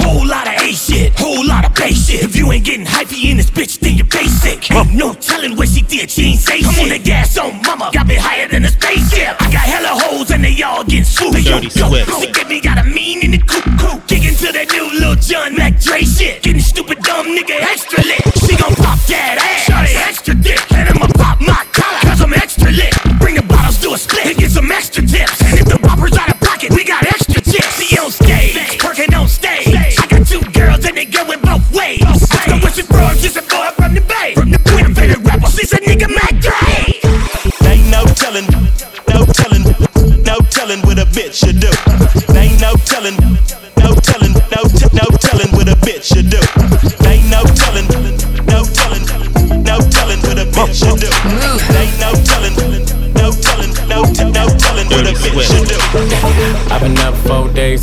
Whole 0.00 0.26
lot 0.26 0.48
of 0.48 0.54
A 0.56 0.72
shit, 0.72 1.12
whole 1.18 1.46
lot 1.46 1.66
of 1.66 1.74
bass 1.74 2.08
shit. 2.08 2.24
If 2.24 2.34
you 2.34 2.50
ain't 2.50 2.64
getting 2.64 2.86
hypey 2.86 3.30
in 3.30 3.36
this 3.36 3.50
bitch, 3.50 3.78
then 3.78 3.96
you're 3.96 4.06
basic. 4.06 4.70
Ain't 4.72 4.94
no 4.94 5.12
telling 5.12 5.54
what 5.54 5.68
she 5.68 5.82
did, 5.82 6.10
she 6.10 6.32
ain't 6.32 6.40
say 6.40 6.62
Come 6.62 6.80
on 6.80 6.88
the 6.88 6.98
gas 6.98 7.36
on 7.36 7.60
mama, 7.60 7.90
got 7.92 8.06
me 8.06 8.14
higher 8.14 8.48
than 8.48 8.64
a 8.64 8.68
spaceship. 8.68 9.36
I 9.38 9.52
got 9.52 9.68
hella 9.68 10.00
hoes 10.00 10.30
and 10.30 10.42
they 10.42 10.62
all 10.62 10.82
getting 10.82 11.04
swooped. 11.04 11.44
Yo, 11.44 11.60
Swift. 11.68 12.08
She 12.20 12.32
get 12.32 12.48
me 12.48 12.62
got 12.62 12.78
a 12.78 12.84
mean 12.88 13.20
in 13.22 13.32
the 13.32 13.38
coop 13.44 13.68
coop. 13.78 14.00
Kicking 14.08 14.34
to 14.36 14.50
that 14.50 14.72
new 14.72 14.88
Lil 14.98 15.16
Jon 15.16 15.54
Mac 15.56 15.78
Dre 15.78 16.00
shit. 16.00 16.42
Getting 16.42 16.62
stupid 16.62 16.96
dumb 17.02 17.26
nigga 17.26 17.60
extra 17.60 18.02
lit. 18.02 18.24
She 18.48 18.56
gon' 18.56 18.74
pop 18.80 18.98
that 19.12 19.36
ass. 19.36 19.68
Shawty 19.68 20.08
extra 20.08 20.34
dick. 20.34 20.60
And 20.72 20.88
I'ma 20.88 21.06
pop 21.12 21.38
my 21.42 21.66
collar. 21.76 22.00
Cause 22.00 22.22
I'm 22.22 22.32
extra 22.32 22.70
lit. 22.70 23.09
Bottles 23.80 24.06
a 24.06 24.08
split 24.08 24.26
and 24.26 24.36
get 24.36 24.50
some 24.50 24.70
extra 24.70 25.02
tips. 25.06 25.40
And 25.42 25.58
if 25.58 25.64
the 25.64 25.78
boppers 25.80 26.16
out 26.18 26.28
of 26.28 26.38
pocket, 26.40 26.70
we 26.74 26.84
got 26.84 27.02
extra 27.02 27.40
tips. 27.40 27.80
See 27.80 27.96
on 27.96 28.10
stage, 28.10 28.84
working 28.84 29.14
on 29.14 29.26
stage. 29.26 29.96
I 29.98 30.06
got 30.06 30.26
two 30.26 30.40
girls 30.52 30.84
and 30.84 30.98
they 30.98 31.06
going 31.06 31.40
both 31.40 31.64
ways. 31.72 32.02
Her 32.04 32.60
what 32.60 32.74
she 32.74 32.82
from, 32.82 33.16
she's 33.16 33.36
a 33.36 33.42
boy 33.42 33.70
from 33.76 33.94
the 33.94 34.02
bay. 34.02 34.34
From 34.34 34.50
the 34.50 34.58
Queen, 34.68 34.84
I'm 34.84 34.94
favorite 34.94 35.24
rapper, 35.24 35.46
she's 35.46 35.72
a 35.72 35.78
nigga 35.80 36.12
Mac 36.12 36.36
Dre. 36.44 36.92
They 37.64 37.80
no 37.88 38.04
telling, 38.20 38.44
no 39.08 39.24
telling, 39.32 39.64
no 40.28 40.36
telling 40.50 40.80
what 40.84 40.98
a 40.98 41.06
bitch 41.16 41.40
should 41.40 41.60
do. 41.60 41.72
Telling, 42.28 42.60
no 42.60 42.76
telling, 42.84 43.16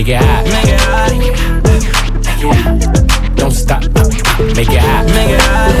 Make 0.00 0.08
it 0.08 0.16
hot. 0.16 0.44
Make 0.46 0.64
it 0.64 0.80
hot. 0.80 1.12
Don't 3.36 3.50
stop. 3.50 3.82
Make 4.56 4.70
it 4.70 4.80
hot. 4.80 5.04
Make 5.04 5.28
it 5.28 5.40
hot. 5.42 5.74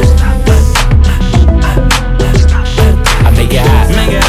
I 3.24 3.30
make 3.34 3.54
it 3.54 3.60
hot. 3.60 3.88
Make 3.96 4.12
it 4.12 4.19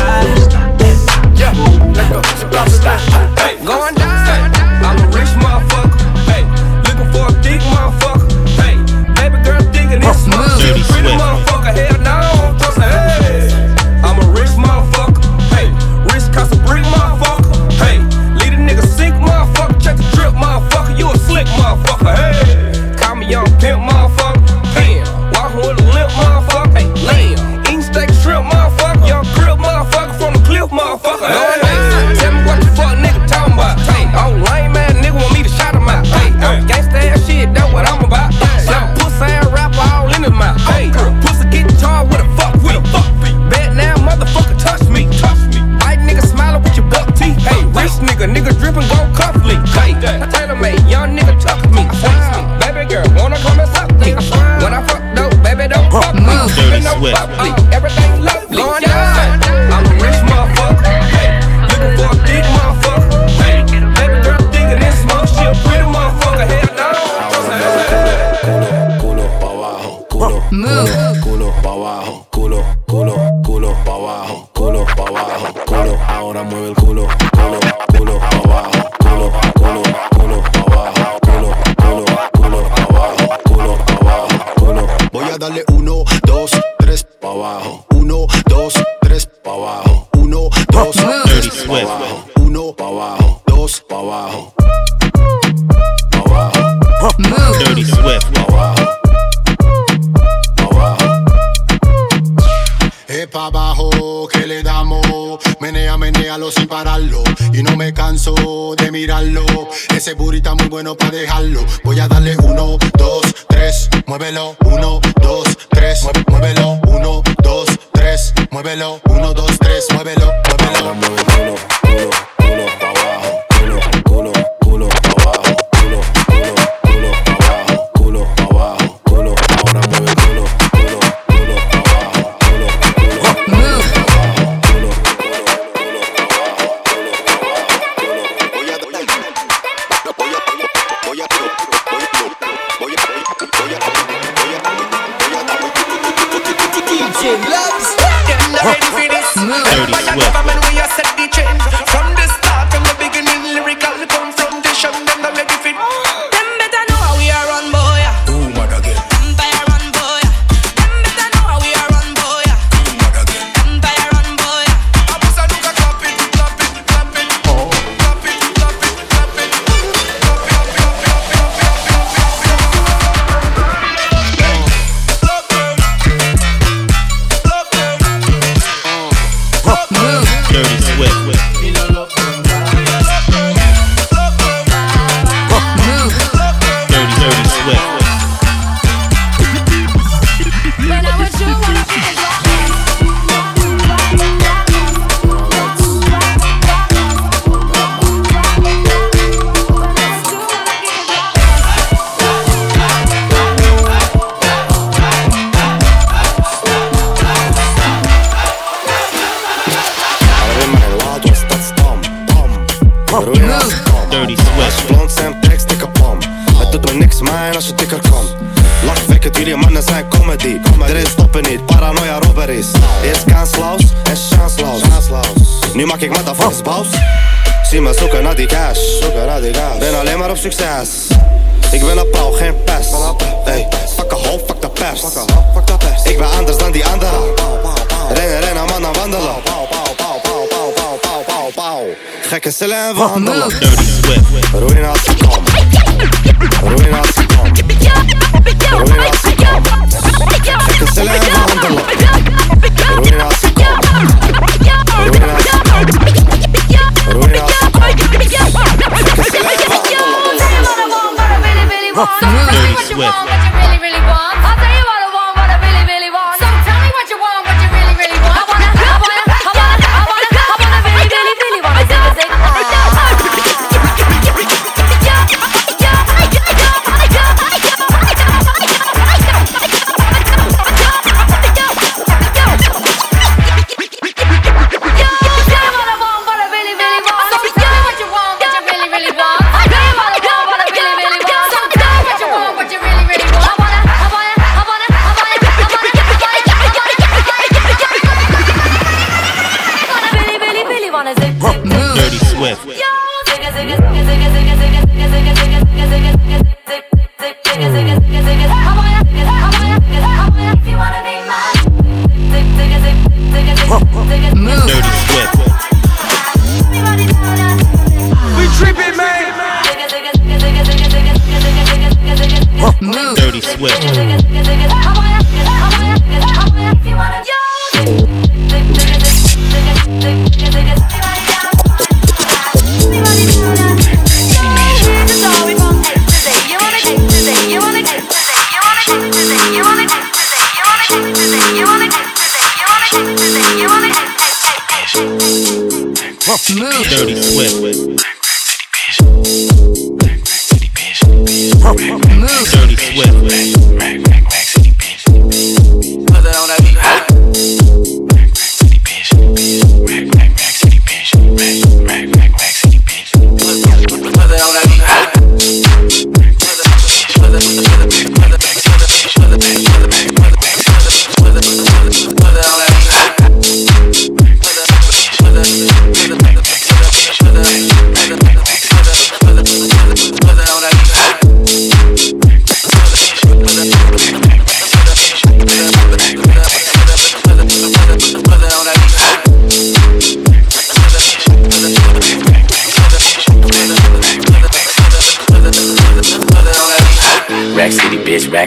Oh, 243.03 243.13
All 243.13 243.19
move. 243.19 243.70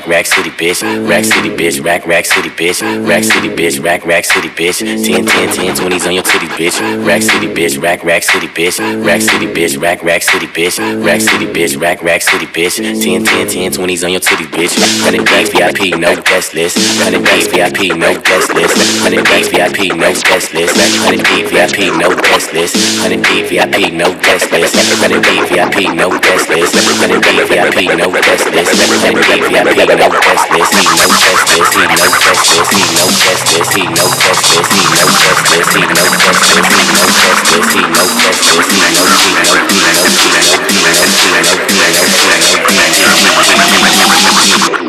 Rack 0.07 0.25
rack 0.25 0.27
city 0.27 0.51
bitch, 0.51 1.09
rack 1.09 1.25
city 1.25 1.51
bitch, 1.51 1.85
rack 1.85 2.07
rack 2.07 2.25
city 2.27 2.49
bitch, 2.51 2.81
rack 3.07 3.25
city 3.25 3.49
bitch, 3.49 3.83
rack 3.83 4.05
rack 4.07 4.25
city 4.25 4.49
bitch, 4.49 4.79
10 4.81 5.27
10 5.27 5.49
10 5.53 5.77
20s 5.77 6.07
on 6.07 6.15
your 6.15 6.23
titty 6.23 6.47
bitch, 6.47 7.07
rack 7.07 7.23
city 7.23 7.47
bitch, 7.47 7.81
rack 7.83 8.03
rack 8.05 8.23
city 8.23 8.47
bitch, 8.49 8.79
rack 9.05 9.21
city 9.21 9.47
bitch, 9.47 9.81
rack 9.81 10.03
rack 10.03 10.23
city 10.23 10.47
bitch, 10.47 11.05
rack 11.05 11.21
city 11.21 11.47
bitch, 11.47 11.81
rack 11.81 12.03
rack 12.03 12.23
city 12.23 12.47
bitch, 12.47 12.77
10 12.77 13.25
10 13.25 13.49
10 13.49 13.73
20s 13.73 14.05
on 14.05 14.11
your 14.13 14.21
titty 14.21 14.45
bitch, 14.45 14.73
100 15.05 15.25
days 15.27 15.49
VIP, 15.51 15.99
no 15.99 16.15
guest 16.23 16.55
list, 16.55 16.77
100 17.05 17.25
days 17.25 17.47
VIP, 17.49 17.97
no 17.97 18.13
guest 18.21 18.55
list, 18.55 18.77
100 19.05 19.25
days 19.25 19.49
VIP, 19.49 19.93
no 19.97 20.09
guest 20.25 20.53
list, 20.53 20.75
100 21.05 21.21
D 21.25 21.43
VIP, 21.45 21.93
no 21.93 22.09
guest 22.25 22.53
list, 22.53 22.75
100 23.05 23.21
D 23.21 23.45
VIP, 23.53 23.93
no 23.93 24.09
guest 24.21 24.51
list, 24.53 24.75
100 25.05 25.21
D 25.21 25.29
VIP, 25.49 25.95
no 25.95 26.09
guest 26.21 26.49
list, 26.49 26.73
100 27.05 27.21
D 27.21 27.29
VIP, 27.45 27.77
no 27.99 28.09
guest 28.11 28.49
list, 28.51 28.73
100 29.05 29.21
D 29.29 29.41
VIP, 29.45 29.65
no 29.65 29.75
guest 29.75 29.89
list, 29.89 29.94
no 29.97 30.09
guest 30.11 30.51
list, 30.51 30.75
he 30.75 30.83
no 30.91 31.07
guest 31.07 31.47
list, 31.49 31.75
he 31.75 31.87
no 31.87 32.09
guest 32.19 32.43
list, 32.51 32.73
he 32.73 32.89
no 32.91 33.07
guest 33.15 33.43
list, 33.47 33.71
he 33.75 33.87
no 33.87 34.05
guest 34.19 34.43
list, 34.45 34.71
he 34.75 34.83
no 34.85 35.05
guest 35.15 35.45
list, 35.45 35.71
he 35.71 35.83
no 35.85 36.05
guest 36.05 36.41
list, 36.55 37.71
he 37.71 37.83
no 37.87 38.03
guest 38.19 38.41
list, 38.45 38.65
he 38.65 38.75
no, 38.75 38.99
he 39.05 39.15
no, 39.15 39.45
he 39.45 39.45
no, 39.45 39.55
he 39.55 39.79
no, 39.79 39.79
he 39.79 39.79
no, 39.79 39.79
he 39.79 39.89
no, 40.25 40.51
he 41.05 41.15
no, 41.15 41.15
he 42.55 42.59
no, 42.59 42.59
he 42.59 42.59
no, 42.59 42.91
he 42.95 42.99
no, 42.99 42.99
he 42.99 42.99
no, 42.99 43.11
he 43.45 44.23
no, 44.25 44.43
he 44.45 44.73
no. 44.73 44.84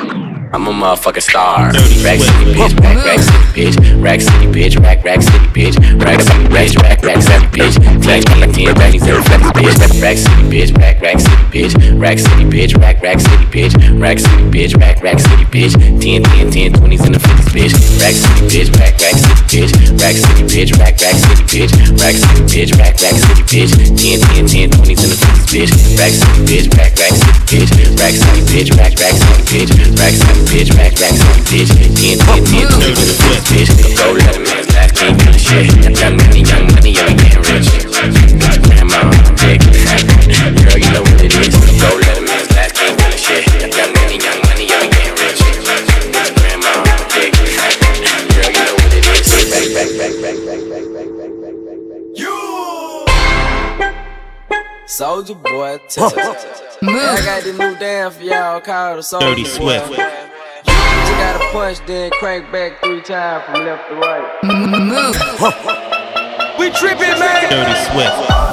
I'm 0.56 0.68
a 0.68 0.72
motherfucking 0.72 1.22
star. 1.22 1.68
Rack 1.68 2.24
City 2.24 2.56
bitch, 2.56 2.80
rack 2.80 3.04
rack 3.04 3.20
city 3.20 3.44
bitch, 3.52 3.76
rack 4.00 4.22
city 4.22 4.48
bitch, 4.48 4.80
rack 4.80 5.04
rack 5.04 5.22
city 5.22 5.48
bitch, 5.52 5.76
rack 6.00 6.22
city 6.24 6.48
bitch, 6.48 6.80
rack 6.80 7.04
rack 7.04 7.22
city 7.22 7.48
bitch, 7.52 7.76
flex 8.00 8.24
like 8.40 8.54
ten 8.56 8.72
baggies 8.72 9.04
and 9.04 9.20
flex 9.28 9.44
bitch, 9.52 10.00
rack 10.00 10.16
city 10.16 10.44
bitch, 10.48 10.72
rack 10.80 11.02
rack 11.02 11.20
city 11.20 11.44
bitch, 11.52 12.00
rack 12.00 12.20
city 12.20 12.46
bitch, 12.48 12.72
rack 12.80 13.02
rack 13.04 13.20
city 13.20 13.46
bitch, 13.52 14.00
rack 14.00 14.18
city 14.18 14.44
bitch, 14.48 14.80
rack 14.80 15.04
rack 15.04 15.20
city 15.20 15.44
bitch, 15.52 15.76
10 15.76 16.24
10 16.24 16.52
10 16.52 16.72
20s 16.72 17.04
and 17.04 17.16
the 17.16 17.20
50s 17.20 17.52
bitch, 17.52 17.76
rack 18.00 18.16
city 18.16 18.48
bitch, 18.48 18.72
rack 18.80 18.96
rack 18.96 19.16
city 19.20 19.44
bitch, 19.52 19.76
rack 20.00 20.16
city 20.16 20.44
bitch, 20.48 20.72
rack 20.80 20.96
rack 21.04 21.20
city 21.20 21.44
bitch, 21.52 21.72
rack 22.00 22.16
city 22.16 22.42
bitch, 22.48 22.72
rack 22.80 22.96
rack 23.04 23.18
city 23.20 23.44
bitch, 23.44 23.76
10 23.76 24.24
10 24.24 24.48
10 24.48 24.70
20s 24.72 25.04
and 25.04 25.12
the 25.12 25.20
50s 25.20 25.52
bitch, 25.52 25.72
rack 26.00 26.16
city 26.16 26.40
bitch, 26.48 26.72
rack 26.80 26.96
rack 26.96 27.12
city 27.12 27.44
bitch, 27.44 28.00
rack 28.00 28.16
city 28.16 28.42
bitch, 28.48 28.72
rack 28.80 28.94
rack 29.04 29.16
city 29.20 29.44
bitch, 29.52 30.00
rack 30.00 30.16
city 30.16 30.45
bitch, 30.50 30.70
rack 30.78 30.94
rack 31.00 31.16
city 31.16 31.66
bitch, 31.66 31.72
10 31.74 32.20
10 32.20 32.46
10 32.46 32.68
20s 32.68 32.98
and 32.98 33.10
the 33.10 33.16
50s 33.16 33.70
bitch, 33.80 33.98
go 33.98 34.14
let 34.14 34.36
a 34.36 34.40
man's 34.40 34.70
laugh, 34.74 34.92
can't 34.94 35.18
do 35.18 35.26
the 35.32 35.40
shit, 35.40 35.66
young 35.98 36.18
money, 36.18 36.42
young 36.42 36.66
money, 36.74 36.92
young 36.94 37.16
getting 37.18 37.44
rich, 37.46 37.70
grandma, 38.66 39.00
dick, 39.42 39.62
girl, 39.62 40.80
you 40.80 40.90
know 40.94 41.04
what 41.04 41.22
it 41.22 41.34
is, 41.36 41.56
go 41.82 41.90
let 41.98 42.18
a 42.18 42.22
man's 42.22 42.50
laugh, 42.56 42.72
can't 42.74 42.96
do 42.98 43.06
the 43.10 43.18
shit, 43.18 43.44
young 43.76 43.92
money, 43.96 44.18
young 44.22 44.40
money, 44.46 44.66
young 44.70 44.88
getting 44.90 45.16
rich, 45.20 45.42
grandma, 46.40 46.72
dick, 47.14 47.34
girl, 47.34 48.52
you 48.52 48.64
know 48.66 48.76
what 48.76 48.94
it 48.94 49.06
is, 49.06 49.28
back, 49.52 49.68
back, 49.76 49.92
back, 49.98 50.16
back, 50.22 50.40
back, 50.46 50.66
back, 50.70 50.86
back, 50.94 51.10
back, 51.10 51.34
back, 51.42 51.56
back, 51.66 51.82
back. 51.90 52.04
Soldier 54.88 55.36
boy, 55.36 55.80
tell 55.90 56.14
I 56.82 57.22
got 57.26 57.44
this 57.44 57.58
new 57.58 57.76
dance 57.76 58.16
for 58.16 58.24
y'all 58.24 58.62
called 58.62 59.00
the 59.00 59.04
Soldier 59.04 59.28
Dirty 59.28 59.44
Boy. 59.44 59.50
Swift. 59.50 59.90
You 59.90 60.25
gotta 61.18 61.40
punch, 61.52 61.80
then 61.86 62.12
crank 62.20 62.52
back 62.52 62.82
three 62.84 63.02
times 63.02 63.46
from 63.46 63.66
left 63.66 63.90
to 63.90 63.96
right. 63.96 64.44
Move. 64.44 65.16
we 66.60 66.70
tripping, 66.72 67.20
man. 67.20 67.50
Dirty 67.50 67.76
Swift. 67.92 68.46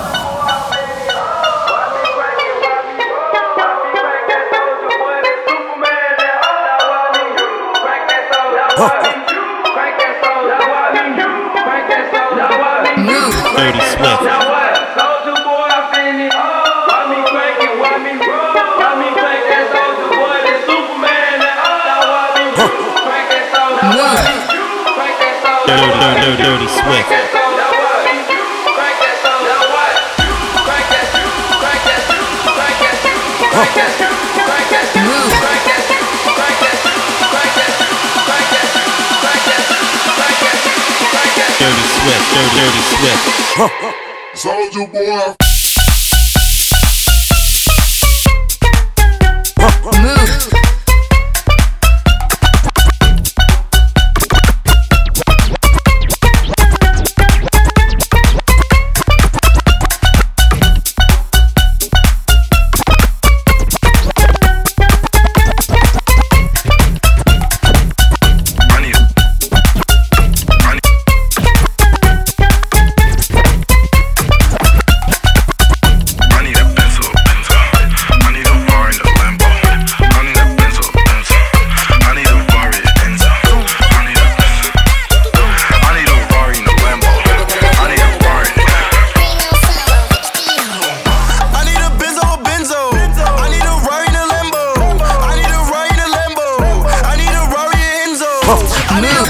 Dirty 13.56 13.78
Swift. 13.80 14.51
Dirty, 25.64 25.86
dirty, 25.86 26.42
dirty 26.42 26.66
Swift. 26.66 27.08
Dirty 41.58 41.84
Swift, 41.94 42.26
dirty, 42.34 42.50
dirty 42.58 42.82
Swift. 42.82 43.22
Soldier 44.34 44.86
boy. 44.88 45.51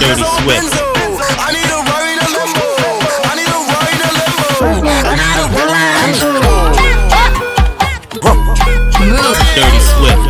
Dirty 0.02 0.22
Benzo, 0.22 0.42
Swift. 0.42 0.74
I 1.38 1.54
need 1.54 1.70
a 1.70 1.78
Rari 1.78 2.10
in 2.10 2.18
a 2.18 2.26
Lambo. 2.34 2.66
I 3.22 3.38
need 3.38 3.46
a 3.46 3.54
Rari 3.70 3.94
in 3.94 4.02
a 4.02 4.10
Lambo. 4.18 4.82
I 4.82 5.14
need 5.14 5.38
a 5.38 5.46
Rari 5.54 5.78
in 5.78 6.10
a 6.10 6.26
Lambo. 6.26 6.72
Dirty 9.54 9.78
Swift. 9.78 10.26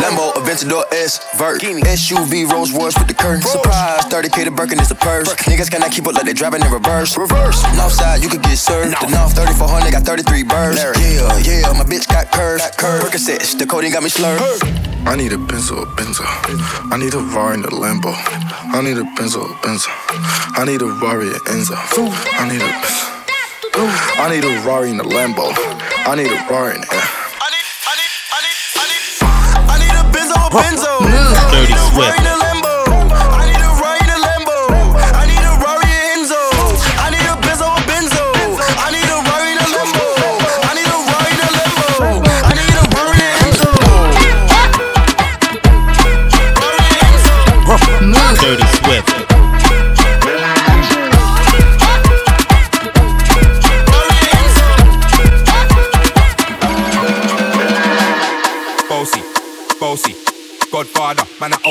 Lambo, 0.00 0.26
Aventador 0.36 0.84
S, 0.92 1.20
Vert, 1.36 1.60
SUV, 1.60 2.50
Rolls 2.50 2.72
Royce 2.72 2.96
with 2.96 3.08
the 3.08 3.14
curtain. 3.14 3.65
Surprise, 4.16 4.30
30k 4.30 4.44
to 4.44 4.50
Birkin 4.50 4.80
is 4.80 4.88
the 4.88 4.94
purse. 4.94 5.28
Niggas 5.44 5.70
cannot 5.70 5.92
keep 5.92 6.06
up 6.06 6.14
like 6.14 6.24
they 6.24 6.32
driving 6.32 6.62
in 6.62 6.72
reverse. 6.72 7.18
Reverse, 7.18 7.62
north 7.76 7.92
side 7.92 8.22
you 8.22 8.28
could 8.28 8.42
get 8.42 8.56
served. 8.56 8.96
The 9.00 9.08
north 9.12 9.34
3400 9.34 9.92
got 9.92 10.04
33 10.04 10.42
birds. 10.44 10.80
Yeah, 10.80 10.96
yeah, 11.44 11.72
my 11.76 11.84
bitch 11.84 12.08
got 12.08 12.32
curves. 12.32 12.62
Percocets, 12.80 13.58
the 13.58 13.66
codeine 13.66 13.92
got 13.92 14.02
me 14.02 14.08
slurred. 14.08 14.40
I 15.06 15.16
need 15.16 15.32
a 15.32 15.36
Benzo, 15.36 15.82
a 15.82 15.86
Benzo. 16.00 16.24
I 16.90 16.96
need 16.96 17.12
a 17.12 17.18
Rari 17.18 17.54
in 17.56 17.62
the 17.62 17.68
Lambo. 17.68 18.12
I 18.72 18.80
need 18.80 18.96
a 18.96 19.04
Benzo, 19.20 19.44
a 19.44 19.54
Benzo. 19.60 19.92
I 20.56 20.64
need 20.64 20.80
a 20.80 20.86
Rari 20.86 21.28
in 21.28 21.40
Enzo. 21.52 21.76
I 21.76 22.48
need 22.48 22.62
a 22.62 22.72
I 24.16 24.32
need 24.32 24.44
a 24.44 24.66
Rari 24.66 24.90
in 24.90 24.96
the 24.96 25.04
Lambo. 25.04 25.52
I 26.08 26.14
need 26.16 26.32
a 26.32 26.40
Rari 26.48 26.76
in 26.76 26.80
the 26.80 26.88
I 29.68 29.76
need 29.76 29.92
a 29.92 30.04
Benzo, 30.08 30.36
a 30.40 30.48
Benzo. 30.48 31.04
Dirty 31.52 31.72
I 31.72 31.76
need 31.76 31.76
a 31.76 32.00
Rari 32.00 32.18
in 32.18 32.24
a 32.24 32.30
Lambo. 32.30 32.45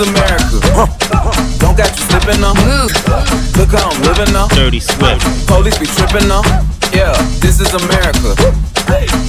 Is 0.00 0.08
America. 0.08 0.60
Don't 1.58 1.76
got 1.76 1.88
you 1.88 2.04
slipping 2.08 2.40
now. 2.40 2.52
Look 3.56 3.72
how 3.72 3.88
I'm 3.88 4.02
living 4.02 4.32
now. 4.32 4.48
Dirty 4.48 4.80
Swift. 4.80 5.24
Police 5.46 5.78
be 5.78 5.86
tripping 5.86 6.28
now. 6.28 6.42
Yeah, 6.92 7.12
this 7.40 7.60
is 7.60 7.72
America. 7.72 8.36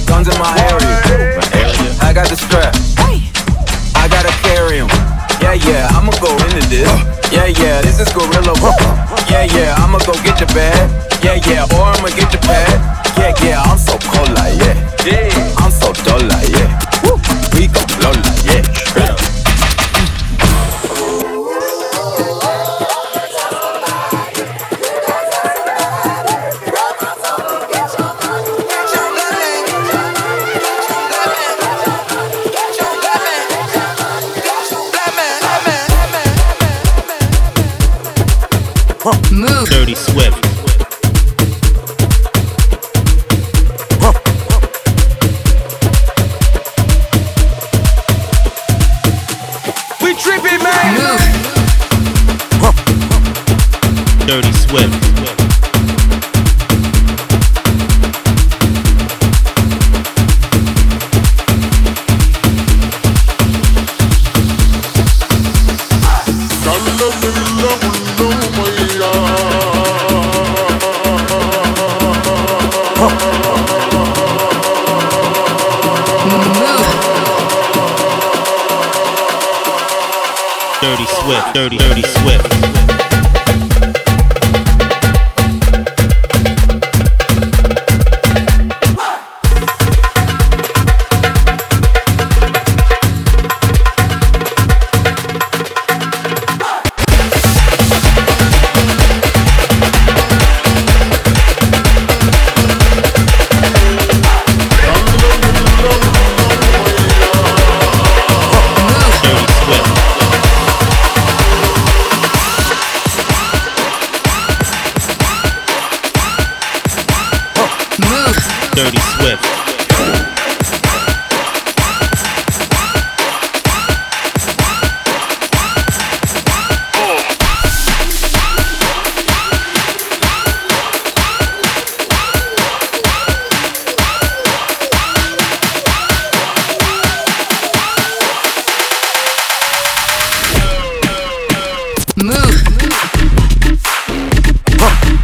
Guns 0.06 0.28
in 0.28 0.38
my 0.38 0.52
area. 0.68 1.40
I 2.02 2.12
got 2.12 2.28
the 2.28 2.36
strap. 2.36 2.74
I 3.94 4.08
gotta 4.08 4.32
carry 4.42 4.58
carry 4.68 4.80
'em. 4.80 4.88
Yeah, 5.40 5.54
yeah, 5.54 5.96
I'ma 5.96 6.12
go 6.20 6.30
into 6.44 6.62
this. 6.68 6.88
Yeah, 7.32 7.46
yeah, 7.46 7.80
this 7.82 8.00
is 8.00 8.08
gorilla. 8.12 8.52
Yeah, 9.30 9.44
yeah, 9.56 9.82
I'ma 9.82 9.98
go 10.04 10.12
get 10.24 10.40
your 10.40 10.48
bag. 10.48 10.90
Yeah, 11.22 11.40
yeah, 11.48 11.76
or 11.76 11.84
I'ma 11.94 12.08
get 12.08 12.32
your 12.32 12.42
pad. 12.42 12.67
Be 39.88 39.94
Swift. 39.94 40.47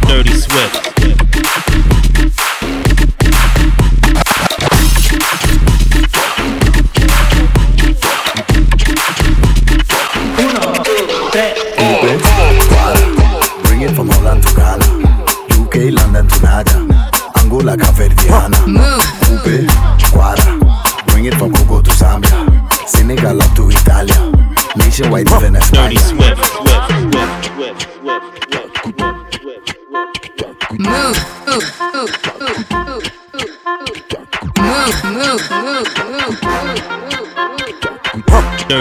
Dirty 0.07 0.33
Swift. 0.33 0.94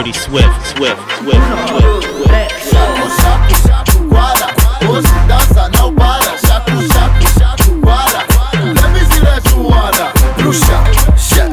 Dirty 0.05 0.19
Swift, 0.19 0.67
Swift, 0.77 1.01
Swift, 1.17 1.40
Swift, 1.67 2.05
Swift. 2.05 2.53
Chaco, 2.69 3.09
chaco, 3.17 3.55
chaco, 3.67 3.97
guara. 4.05 4.47
Hoje 4.87 5.09
dança, 5.27 5.71
não 5.71 5.95
para. 5.95 6.37
Chaco, 6.45 6.73
chaco, 6.93 7.25
chaco, 7.38 7.71
guara. 7.81 8.21
Let 8.53 8.90
me 8.93 9.01
see 9.01 9.25
that 9.25 9.49
you 9.49 9.62
wanna. 9.62 10.12
Bruxa, 10.37 10.77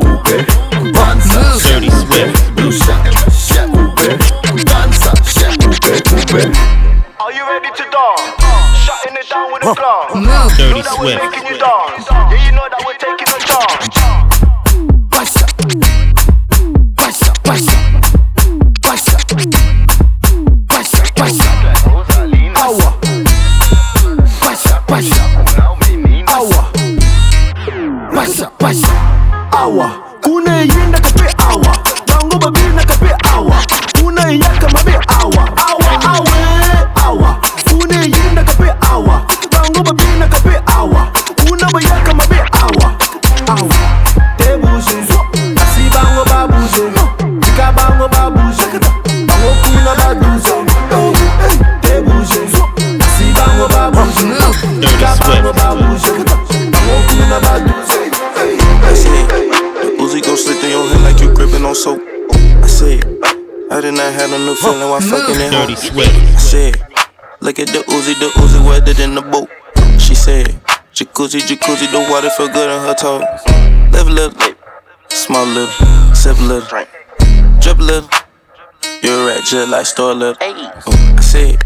Uber, 0.03 0.43
dança, 0.91 1.39
Dirty 1.65 1.91
Swift. 1.91 2.51
Bruxa, 2.51 2.95
Uber, 3.71 4.17
dança, 4.65 5.13
Uber. 6.11 6.51
Are 7.21 7.31
you 7.31 7.45
ready 7.47 7.71
to 7.71 7.83
dance? 7.89 8.35
Shutting 8.83 9.15
it 9.15 9.29
down 9.29 9.53
with 9.53 9.61
glance. 9.61 10.13
Move. 10.13 10.57
Dirty 10.57 10.83
Swift. 10.83 11.40
I 64.11 64.27
did 64.27 64.33
a 64.33 64.39
new 64.45 64.55
feeling 64.55 64.89
while 64.89 64.99
fucking 64.99 65.37
that 65.37 65.53
hoe. 65.53 65.67
Dirty 65.67 65.75
Swift. 65.75 66.09
I 66.11 66.35
said, 66.37 66.75
look 67.39 67.59
at 67.59 67.67
the 67.69 67.79
Uzi, 67.87 68.13
the 68.19 68.27
Uzi 68.39 68.59
wetter 68.67 68.93
than 68.93 69.15
the 69.15 69.21
boat. 69.21 69.49
She 69.99 70.15
said, 70.15 70.47
jacuzzi, 70.93 71.39
jacuzzi, 71.39 71.89
the 71.91 71.99
water 72.11 72.29
feel 72.31 72.49
good 72.49 72.69
on 72.69 72.85
her 72.85 72.93
toes. 72.93 73.23
Live 73.91 74.07
a 74.07 74.11
little, 74.11 74.55
small 75.09 75.45
little, 75.45 75.71
sip 76.13 76.37
a 76.37 76.41
little, 76.41 76.67
drip 77.59 77.79
a 77.79 77.81
little. 77.81 78.09
You're 79.01 79.23
a 79.23 79.25
rat 79.27 79.43
just 79.45 79.69
like 79.69 79.85
store 79.85 80.11
a 80.11 80.15
little. 80.15 80.37
Oh, 80.41 81.15
I 81.17 81.21
said, 81.21 81.63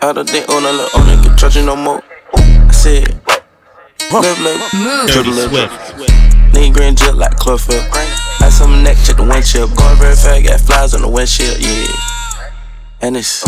I 0.00 0.12
don't 0.12 0.28
think 0.28 0.48
on 0.48 0.64
a 0.64 0.72
little 0.72 1.00
on 1.00 1.08
it 1.10 1.22
can 1.22 1.36
trust 1.36 1.56
you 1.56 1.64
no 1.64 1.76
more. 1.76 2.02
I 2.34 2.72
said, 2.72 3.20
live 4.10 4.38
a 4.38 4.42
little, 4.42 4.68
drip 5.06 5.26
a 5.26 5.28
Dirty 5.28 5.30
little. 5.30 5.68
Swift. 5.68 6.54
Lean 6.54 6.72
green 6.72 6.96
jet 6.96 7.14
like 7.14 7.36
chlorophyll. 7.36 7.82
Ice 8.44 8.60
on 8.60 8.70
my 8.70 8.82
neck, 8.82 8.96
check 9.02 9.16
the 9.16 9.24
windshield. 9.24 9.74
Going 9.74 9.96
very 9.96 10.14
fast, 10.14 10.44
got 10.44 10.60
flies 10.60 10.94
on 10.94 11.00
the 11.00 11.08
windshield, 11.08 11.58
yeah. 11.58 11.88
And 13.00 13.16
it's 13.16 13.42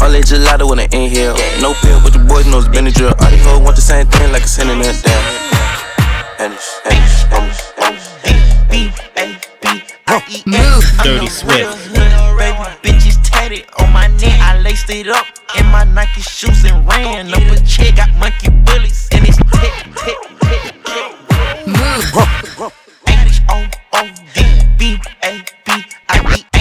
only 0.00 0.20
gelato 0.20 0.68
when 0.68 0.78
I 0.78 0.84
inhale. 0.92 1.34
No 1.60 1.72
pill, 1.80 2.00
but 2.04 2.12
the 2.12 2.18
boys 2.18 2.46
know 2.46 2.58
it's 2.60 2.68
drill. 2.68 3.14
All 3.18 3.30
these 3.30 3.44
hoes 3.44 3.60
want 3.60 3.76
the 3.76 3.82
same 3.82 4.06
thing 4.06 4.30
like 4.30 4.42
it's 4.42 4.52
sending 4.52 4.80
it 4.80 5.02
down. 5.02 5.24
And 6.38 6.52
it's, 6.52 6.80
and 6.84 6.94
it's, 7.00 7.24
and 7.32 7.48
it's, 7.48 7.72
and 7.80 7.96
it's. 7.96 8.12
Move. 10.46 10.84
Dirty 11.02 11.26
Swift. 11.28 11.72
Bitches 12.82 13.16
tatted 13.24 13.64
on 13.80 13.92
my 13.92 14.06
neck. 14.08 14.38
I 14.40 14.60
laced 14.60 14.90
it 14.90 15.08
up 15.08 15.26
in 15.58 15.66
my 15.66 15.84
Nike 15.84 16.20
shoes 16.20 16.64
and 16.64 16.86
ran 16.86 17.32
up 17.32 17.40
a 17.40 17.60
check. 17.64 17.96
Got 17.96 18.14
monkey 18.16 18.50
bullets 18.50 19.08
and 19.12 19.26
it's 19.26 19.36
tick, 19.36 19.72
tick, 19.96 20.18
tick, 20.40 20.72
tick. 20.84 21.66
Move. 21.66 22.72
Addict 23.06 23.40
O 23.48 23.66
O 23.94 24.08
D 24.34 24.41
B 24.82 24.98
A 25.22 25.44
B 25.64 25.72
I 26.08 26.36
E 26.38 26.51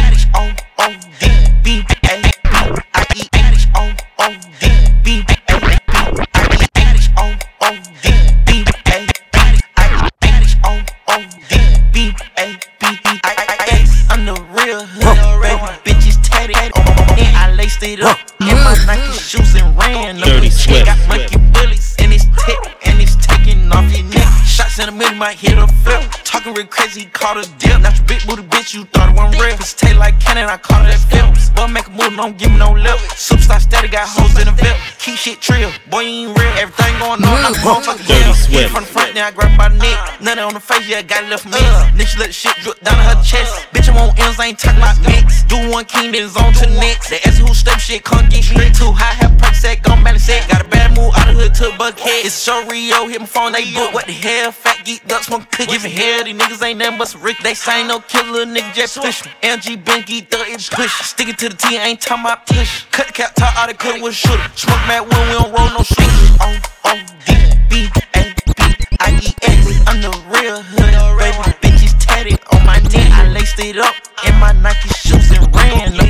might 25.21 25.37
hit 25.37 25.53
a 25.53 25.67
flip. 25.85 26.01
Talking 26.25 26.55
real 26.55 26.65
crazy, 26.65 27.05
caught 27.13 27.37
a 27.37 27.45
dip. 27.61 27.79
Not 27.79 27.93
your 27.93 28.07
big 28.09 28.25
booty 28.25 28.41
bitch, 28.41 28.73
you 28.73 28.85
thought 28.85 29.13
it 29.13 29.15
wasn't 29.15 29.37
real. 29.37 29.55
Cause 29.55 29.75
taste 29.75 29.97
like 29.97 30.19
cannon, 30.19 30.49
I 30.49 30.57
caught 30.57 30.81
it 30.89 30.97
at 30.97 31.03
films. 31.13 31.51
Boy, 31.53 31.67
make 31.67 31.85
a 31.85 31.93
move, 31.93 32.17
don't 32.17 32.35
give 32.41 32.49
me 32.49 32.57
no 32.57 32.73
lip. 32.73 32.97
Superstar 33.13 33.61
steady, 33.61 33.87
got 33.87 34.09
hoes 34.09 34.33
in 34.41 34.49
the 34.49 34.55
VIP. 34.57 34.73
Keep 34.97 35.17
shit 35.21 35.37
trill, 35.39 35.69
boy, 35.93 36.01
you 36.01 36.25
ain't 36.25 36.33
real. 36.33 36.53
Everything 36.57 36.97
going 36.97 37.21
on, 37.21 37.37
I'm 37.45 37.53
fucking 37.53 38.01
Dirty 38.01 38.17
hell. 38.17 38.33
Swift. 38.33 38.73
From 38.73 38.81
the 38.81 38.89
front 38.89 38.89
fuck, 38.89 39.13
then 39.13 39.21
I 39.21 39.29
grab 39.29 39.53
the 39.53 39.77
neck. 39.77 39.97
Nothing 40.25 40.41
on 40.41 40.53
the 40.57 40.59
face, 40.59 40.89
yeah, 40.89 41.05
got 41.05 41.29
left 41.29 41.45
me. 41.45 41.61
She 42.01 42.17
let 42.17 42.33
the 42.33 42.33
shit 42.33 42.57
drip 42.65 42.81
down 42.81 42.97
her 42.97 43.21
chest. 43.21 43.69
Bitch, 43.69 43.93
I'm 43.93 44.01
on 44.01 44.09
M's, 44.17 44.41
I 44.41 44.49
ain't 44.49 44.57
talking 44.57 44.81
about 44.81 44.97
mix. 45.05 45.45
Do 45.45 45.69
one 45.69 45.85
king, 45.85 46.17
then 46.17 46.25
it's 46.25 46.35
on 46.35 46.49
to 46.65 46.67
next. 46.81 47.13
They 47.13 47.21
ask 47.21 47.37
who 47.37 47.53
step 47.53 47.77
shit, 47.77 48.03
can't 48.03 48.25
get 48.25 48.41
straight 48.41 48.73
too 48.73 48.89
high. 48.89 49.13
Have 49.21 49.37
perk 49.37 49.53
set, 49.53 49.80
to 51.61 51.69
buckhead. 51.77 52.25
It's 52.25 52.33
so 52.33 52.65
Rio, 52.67 53.07
hit 53.07 53.19
my 53.19 53.27
phone, 53.27 53.51
they 53.51 53.71
book. 53.71 53.93
What 53.93 54.07
the 54.07 54.13
hell? 54.13 54.51
Fat 54.51 54.83
geek 54.83 55.05
ducks, 55.07 55.27
smoke 55.27 55.49
cook. 55.51 55.69
Giving 55.69 55.91
hell, 55.91 56.23
these 56.23 56.35
niggas 56.35 56.63
ain't 56.63 56.79
nothing 56.79 56.97
but 56.97 57.07
some 57.07 57.21
Rick. 57.21 57.37
They 57.43 57.53
say 57.53 57.85
no 57.87 57.99
killer, 57.99 58.45
nigga 58.45 58.73
just 58.73 58.97
push 58.97 59.23
me. 59.25 59.31
MG 59.43 59.77
Benky, 59.83 60.27
thug 60.27 60.47
it 60.49 60.67
push. 60.71 60.91
Sticking 61.05 61.35
to 61.35 61.49
the 61.49 61.55
T, 61.55 61.77
I 61.77 61.87
ain't 61.89 62.01
talking 62.01 62.25
about 62.25 62.47
push. 62.47 62.85
Cut 62.91 63.07
the 63.07 63.13
cap, 63.13 63.35
top 63.35 63.55
out 63.57 63.69
of 63.69 63.77
cut 63.77 64.01
with 64.01 64.15
shooter. 64.15 64.41
Smoke 64.55 64.81
mad 64.87 65.01
when 65.01 65.21
we 65.27 65.33
don't 65.37 65.53
roll 65.53 65.69
no 65.69 65.83
shooters. 65.83 66.31
O 66.41 66.49
oh, 66.49 66.59
O 66.85 66.91
oh, 66.93 66.99
D 67.25 67.33
B 67.69 67.87
A 68.15 68.33
B 68.33 68.73
I 68.99 69.19
E 69.21 69.29
X. 69.43 69.87
I'm 69.87 70.01
the 70.01 70.09
real 70.33 70.61
hood, 70.65 71.19
baby. 71.19 71.37
The 71.45 71.53
bitch 71.61 71.83
is 71.85 71.93
tatted 72.01 72.39
on 72.53 72.65
my 72.65 72.79
neck. 72.89 73.11
I 73.13 73.29
laced 73.29 73.59
it 73.59 73.77
up 73.77 73.93
in 74.25 74.33
my 74.39 74.51
Nike 74.53 74.89
shoes 74.89 75.29
and 75.29 75.55
ran 75.55 76.00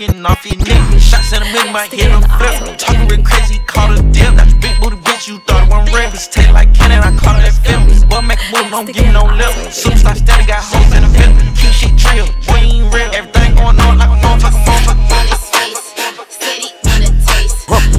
and 0.00 0.26
off 0.26 0.44
your 0.46 0.56
neck. 0.62 1.00
Shots 1.00 1.32
in 1.32 1.40
the 1.42 1.48
middle, 1.50 1.72
my 1.72 1.86
head 1.90 2.12
on 2.12 2.22
flip. 2.38 2.78
Talking 2.78 3.08
real 3.08 3.22
crazy, 3.22 3.58
call 3.66 3.90
it 3.92 4.02
dip. 4.12 4.34
That's 4.34 4.54
big 4.54 4.78
booty 4.80 4.96
bitch, 4.96 5.26
you 5.26 5.38
thought 5.46 5.66
it 5.66 5.70
wasn't 5.70 5.96
real. 5.96 6.10
It's 6.14 6.28
take 6.28 6.52
like 6.52 6.72
cannon, 6.74 7.02
I 7.02 7.10
call 7.18 7.34
it 7.34 7.42
that 7.42 7.58
film. 7.66 7.82
Boy, 8.08 8.22
make 8.22 8.38
a 8.38 8.46
move, 8.54 8.70
don't 8.70 8.86
give 8.86 9.10
no 9.12 9.24
lip. 9.24 9.50
Superstar 9.74 10.14
steady, 10.14 10.46
got 10.46 10.62
hoes 10.62 10.94
in 10.94 11.02
the 11.02 11.10
film. 11.18 11.34
Keep 11.58 11.72
shit 11.74 11.98
trill, 11.98 12.26
boy, 12.46 12.62
you 12.62 12.84
ain't 12.84 12.94
real. 12.94 13.10
Everything 13.14 13.54
going 13.56 13.80
on 13.80 13.98
like 13.98 14.10
a 14.10 14.18
motherfucker, 14.22 14.62
motherfucker. 14.70 14.98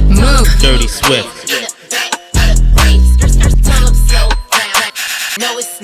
Move. 0.09 0.47
Dirty 0.59 0.87
Swift. 0.87 1.27
No, 5.39 5.57
it's 5.57 5.78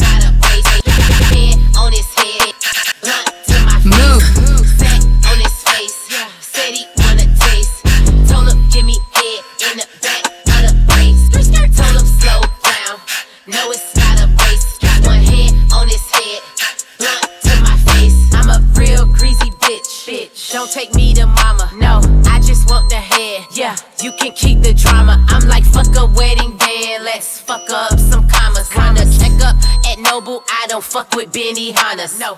Yeah, 23.51 23.75
you 24.01 24.11
can 24.11 24.31
keep 24.33 24.61
the 24.61 24.73
drama. 24.73 25.23
I'm 25.29 25.47
like 25.47 25.63
fuck 25.63 25.87
a 25.95 26.05
wedding 26.05 26.57
band. 26.57 27.03
Let's 27.03 27.39
fuck 27.39 27.69
up 27.69 27.99
some 27.99 28.27
commas. 28.27 28.69
Wanna 28.75 29.05
check 29.05 29.33
up 29.41 29.55
at 29.85 29.97
Nobu? 29.99 30.41
I 30.49 30.65
don't 30.67 30.83
fuck 30.83 31.15
with 31.15 31.31
Benihanas. 31.31 32.19
No. 32.19 32.37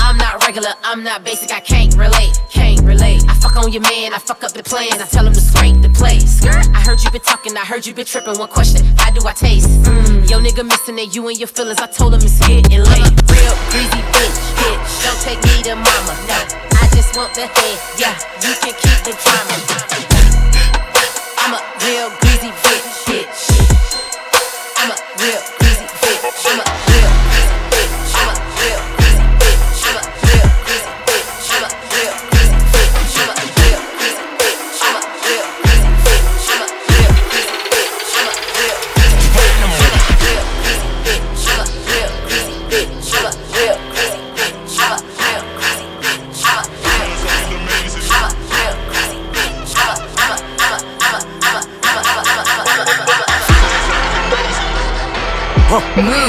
I'm 0.00 0.16
not 0.16 0.42
regular, 0.46 0.72
I'm 0.84 1.02
not 1.02 1.24
basic, 1.24 1.52
I 1.52 1.60
can't 1.60 1.94
relate, 1.96 2.40
can't 2.50 2.80
relate. 2.80 3.24
I 3.28 3.34
fuck 3.34 3.56
on 3.56 3.72
your 3.72 3.82
man, 3.82 4.14
I 4.14 4.18
fuck 4.18 4.42
up 4.42 4.52
the 4.52 4.62
plans, 4.62 5.02
I 5.02 5.06
tell 5.06 5.26
him 5.26 5.34
to 5.34 5.40
scrape 5.40 5.82
the 5.82 5.90
place. 5.90 6.42
I 6.46 6.80
heard 6.80 7.02
you 7.02 7.10
been 7.10 7.20
talking, 7.20 7.54
I 7.56 7.64
heard 7.64 7.84
you 7.84 7.92
been 7.92 8.06
tripping. 8.06 8.38
One 8.38 8.48
question, 8.48 8.86
how 8.96 9.10
do 9.10 9.26
I 9.26 9.32
taste? 9.32 9.68
Mm, 9.68 10.30
yo 10.30 10.38
nigga 10.38 10.64
missing 10.64 10.98
it, 10.98 11.14
you 11.14 11.28
and 11.28 11.38
your 11.38 11.48
feelings, 11.48 11.78
I 11.78 11.88
told 11.88 12.14
him 12.14 12.20
it's 12.22 12.38
getting 12.38 12.80
late. 12.80 13.12
Real 13.28 13.56
greasy 13.68 14.00
bitch, 14.14 14.38
bitch, 14.56 15.04
don't 15.04 15.20
take 15.20 15.42
me 15.44 15.62
to 15.64 15.74
mama. 15.74 16.14
No, 16.24 16.40
I 16.80 16.88
just 16.94 17.14
want 17.16 17.34
the 17.34 17.46
head, 17.46 17.78
yeah, 17.98 18.16
you 18.40 18.54
can 18.62 18.72
keep 18.80 18.98
the 19.04 19.12
drama. 19.20 20.07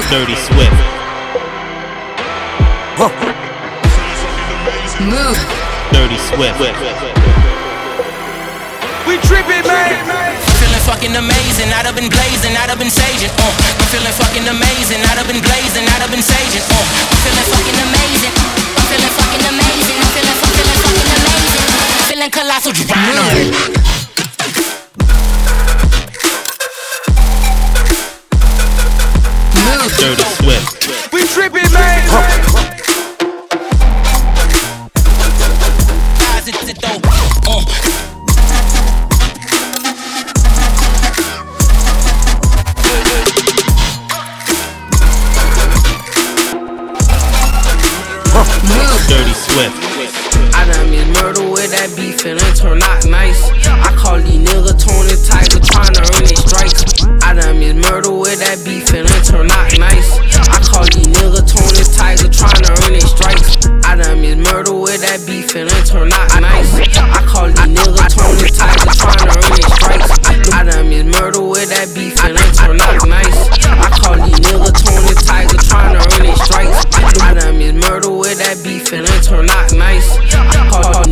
Dirty 0.09 0.33
Swift. 0.33 0.73
Move. 5.05 5.37
Dirty 5.93 6.17
Swift. 6.17 6.57
We 9.05 9.21
tripping, 9.21 9.61
man. 9.69 9.93
Feeling 10.57 10.81
fucking 10.89 11.13
amazing, 11.13 11.69
I'd 11.69 11.85
have 11.85 11.93
been 11.93 12.09
blazing, 12.09 12.57
I'd 12.57 12.73
have 12.73 12.79
been 12.81 12.89
saging. 12.89 13.29
Uh. 13.37 13.53
I'm 13.77 13.85
feeling 13.93 14.09
fucking 14.17 14.49
amazing, 14.49 14.97
I'd 15.05 15.21
have 15.21 15.29
been 15.29 15.45
blazing, 15.45 15.85
I'd 15.85 16.01
have 16.01 16.09
been 16.09 16.25
saging. 16.25 16.65
Uh. 16.65 16.73
I'm 16.73 17.19
feeling 17.21 17.45
fucking 17.45 17.77
amazing, 17.77 18.33
I'm 18.33 18.85
feeling 18.89 19.13
fucking 19.13 19.45
amazing, 19.45 19.97
I'm 20.01 20.09
feeling 20.09 20.37
fucking 20.41 20.67
fucking 20.73 21.09
amazing. 21.21 21.61
Feeling 22.09 22.31
colossal, 22.33 22.73
drama. 22.73 23.98
Dirty 29.99 30.23
Swift. 30.23 31.11
We 31.11 31.27
tripping, 31.27 31.69
man. 31.73 32.28
Murder 71.19 71.43
with 71.43 71.69
that 71.69 71.91
beef 71.93 72.15
and 72.23 72.37
it 72.39 72.51
turn 72.55 72.79
out 72.79 73.03
nice. 73.07 73.51
I 73.67 73.89
call 73.91 74.15
these 74.23 74.39
nigga 74.39 74.71
Tony 74.71 75.13
Tiger 75.19 75.59
tryna 75.67 75.99
earn 75.99 76.23
their 76.23 76.39
stripes. 76.47 76.79
I 77.21 77.33
done 77.33 77.57
miss 77.57 77.75
murder 77.75 78.11
with 78.11 78.39
that 78.39 78.63
beef 78.63 78.93
and 78.93 79.03
it 79.03 79.23
turn 79.23 79.49
out 79.49 79.73
nice. 79.73 80.15
I 80.33 80.69
call 80.71 81.03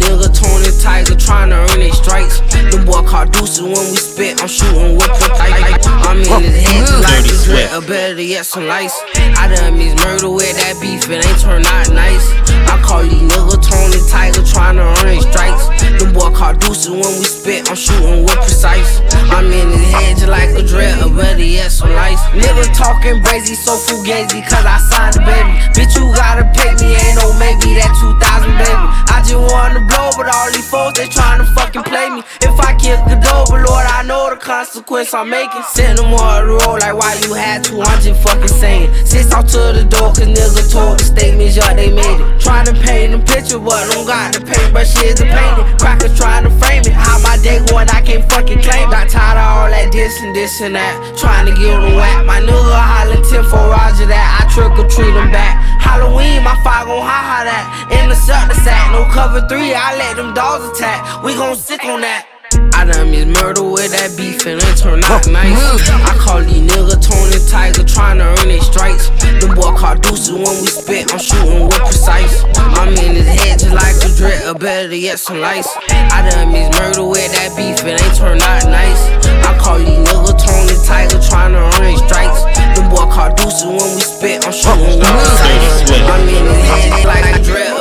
nigga 0.58 0.82
Tony 0.82 0.82
Tiger 0.82 1.16
tryna 1.16 1.70
earn 1.70 1.80
their 1.80 1.94
stripes. 1.94 2.40
Them 2.72 2.86
boy 2.86 3.02
call 3.04 3.26
deuces 3.26 3.62
when 3.62 3.74
we 3.92 3.98
spit. 3.98 4.42
I'm 4.42 4.48
shooting 4.48 4.96
with 4.96 5.12
the 5.20 5.30
tight. 5.38 5.86
I'm 6.08 6.18
in 6.18 6.44
his 6.44 6.68
head 6.68 6.88
just 6.88 7.04
like 7.04 7.26
a 7.26 7.30
Swift. 7.30 7.46
dread, 7.46 7.84
or 7.84 7.88
better 7.88 8.22
yet 8.22 8.46
some 8.46 8.66
lice. 8.68 8.96
I 9.38 9.48
done 9.54 9.78
miss 9.78 9.96
murder 10.04 10.30
with 10.30 10.56
that 10.58 10.80
beef 10.82 11.06
and 11.10 11.24
ain't 11.24 11.40
turn 11.40 11.66
out 11.66 11.90
nice. 11.94 12.26
I 12.68 12.82
call 12.84 13.04
these 13.04 13.14
nigga 13.14 13.58
Tony 13.62 14.00
Tiger 14.10 14.42
tryna 14.42 14.84
earn 14.98 15.06
their 15.06 15.22
stripes. 15.22 15.68
Them 16.02 16.14
boy 16.14 16.32
call 16.34 16.54
deuces 16.54 16.90
when 16.90 17.14
we 17.22 17.28
spit. 17.28 17.70
I'm 17.70 17.76
shooting 17.76 18.24
with 18.24 18.38
precise. 18.42 19.02
I'm 19.30 19.52
in 19.52 19.70
his 19.72 19.92
head 19.94 20.18
just 20.18 20.32
like 20.32 20.52
a 20.58 20.64
dread, 20.64 21.04
or 21.04 21.14
better 21.14 21.44
yet 21.44 21.72
some 21.72 21.92
lice. 21.94 22.22
Nigga 22.34 22.66
talking 22.76 23.22
crazy, 23.24 23.56
so 23.56 23.78
fugazi, 23.78 24.42
cause 24.50 24.66
I 24.66 24.78
signed 24.90 25.14
the 25.16 25.22
baby. 25.22 25.54
Bitch, 25.76 25.94
you 25.96 26.10
gotta 26.16 26.50
pay 26.56 26.74
me, 26.82 26.96
ain't 26.96 27.22
no 27.22 27.32
maybe 27.38 27.78
that 27.78 27.94
2000 28.00 28.50
baby. 28.58 28.86
I 29.14 29.22
just 29.22 29.38
wanna 29.38 29.82
blow, 29.86 30.10
but 30.18 30.28
all 30.34 30.47
these 30.52 30.70
folks, 30.70 31.00
they 31.00 31.08
tryna 31.08 31.46
fucking 31.54 31.84
play 31.84 32.10
me. 32.10 32.22
If 32.42 32.56
I 32.60 32.76
kill 32.76 32.98
the 33.06 33.16
door, 33.20 33.46
but 33.50 33.68
Lord, 33.68 33.86
I 33.86 34.04
know 34.04 34.30
the 34.30 34.38
consequence 34.38 35.14
I'm 35.14 35.30
making. 35.30 35.64
Send 35.74 35.98
them 35.98 36.14
on 36.14 36.48
the 36.48 36.54
road 36.54 36.80
like 36.82 36.96
why 36.96 37.16
you 37.24 37.34
had 37.34 37.64
to, 37.66 37.82
I'm 37.82 38.02
just 38.02 38.22
fucking 38.24 38.48
saying. 38.48 38.94
Sits 39.06 39.32
out 39.32 39.48
to 39.50 39.74
the 39.76 39.84
door, 39.84 40.14
cause 40.14 40.28
nigga 40.28 40.64
told 40.72 41.00
the 41.00 41.06
statements, 41.06 41.56
yeah, 41.56 41.74
they 41.74 41.90
made 41.90 42.20
it. 42.22 42.42
Tryna 42.42 42.78
paint 42.82 43.14
a 43.14 43.20
picture, 43.20 43.60
but 43.60 43.82
don't 43.92 44.06
got 44.06 44.34
the 44.34 44.42
paintbrush, 44.42 44.94
here's 44.96 45.20
the 45.20 45.26
painting. 45.26 45.68
Crackers 45.78 46.14
tryna 46.18 46.52
frame 46.60 46.86
it. 46.86 46.94
How 46.94 47.20
my 47.20 47.38
day 47.42 47.60
going, 47.68 47.90
I 47.90 48.02
can't 48.02 48.24
fucking 48.30 48.62
claim. 48.62 48.90
Got 48.90 49.10
tired 49.10 49.38
of 49.38 49.48
all 49.48 49.70
that 49.70 49.92
this 49.92 50.14
and 50.22 50.36
this 50.36 50.62
and 50.62 50.76
that. 50.76 50.96
Tryna 51.18 51.58
give 51.58 51.76
them 51.82 51.96
whack. 51.96 52.26
My 52.26 52.40
nigga 52.40 52.78
hollering 52.78 53.24
10 53.24 53.44
for 53.50 53.64
Roger 53.70 54.08
that. 54.08 54.28
I 54.40 54.48
trick 54.54 54.74
or 54.78 54.88
treat 54.88 55.14
them 55.14 55.32
back. 55.32 55.60
Halloween, 55.82 56.44
my 56.44 56.56
fire 56.64 56.86
gon' 56.86 57.02
ha 57.02 57.20
ha 57.24 57.40
that. 57.44 57.66
In 57.92 58.10
the 58.10 58.16
sack, 58.16 58.48
no 58.92 59.06
cover 59.12 59.46
three, 59.48 59.74
I 59.74 59.96
let 59.96 60.16
them 60.16 60.34
dogs 60.38 60.70
attack. 60.70 61.02
We 61.24 61.34
gon' 61.34 61.56
sick 61.56 61.84
on 61.84 62.02
that. 62.02 62.30
I 62.78 62.86
done 62.86 63.10
miss 63.10 63.26
murder 63.26 63.66
with 63.66 63.90
that 63.90 64.14
beef 64.14 64.46
and 64.46 64.62
it 64.62 64.78
turn 64.78 65.02
out 65.10 65.26
nice. 65.34 65.58
I 65.90 66.14
call 66.22 66.46
these 66.46 66.62
niggas 66.62 67.02
Tony 67.02 67.42
Tiger 67.50 67.82
trying 67.82 68.22
to 68.22 68.30
earn 68.38 68.46
their 68.46 68.62
stripes. 68.62 69.10
Them 69.42 69.58
boy 69.58 69.74
call 69.74 69.98
deuces 69.98 70.38
when 70.38 70.62
we 70.62 70.70
spit, 70.70 71.10
I'm 71.10 71.18
shooting 71.18 71.66
with 71.66 71.82
precise. 71.82 72.46
I'm 72.78 72.94
in 73.02 73.18
his 73.18 73.26
head 73.26 73.58
just 73.58 73.74
like 73.74 73.98
a 73.98 74.14
dread, 74.14 74.46
or 74.46 74.54
better 74.54 74.94
yet 74.94 75.18
some 75.18 75.42
lights. 75.42 75.74
I 75.90 76.22
done 76.30 76.54
miss 76.54 76.70
murder 76.78 77.10
with 77.10 77.34
that 77.34 77.58
beef 77.58 77.82
and 77.82 77.98
it 77.98 78.14
turn 78.14 78.38
out 78.38 78.70
nice. 78.70 79.10
I 79.42 79.58
call 79.58 79.82
these 79.82 79.98
niggas 80.06 80.38
Tony 80.38 80.78
Tiger 80.86 81.18
trying 81.18 81.58
to 81.58 81.66
earn 81.66 81.82
their 81.82 81.98
stripes. 81.98 82.46
Them 82.78 82.94
boy 82.94 83.10
call 83.10 83.34
deuces 83.34 83.66
when 83.66 83.90
we 83.98 84.06
spit, 84.06 84.46
I'm 84.46 84.54
shooting 84.54 85.02
with 85.02 85.02
precise. 85.02 85.90
I'm 86.06 86.30
in 86.30 86.46
his 86.46 86.62
head 86.62 86.94
just 86.94 87.10
like 87.10 87.26
a 87.26 87.42
dread, 87.42 87.77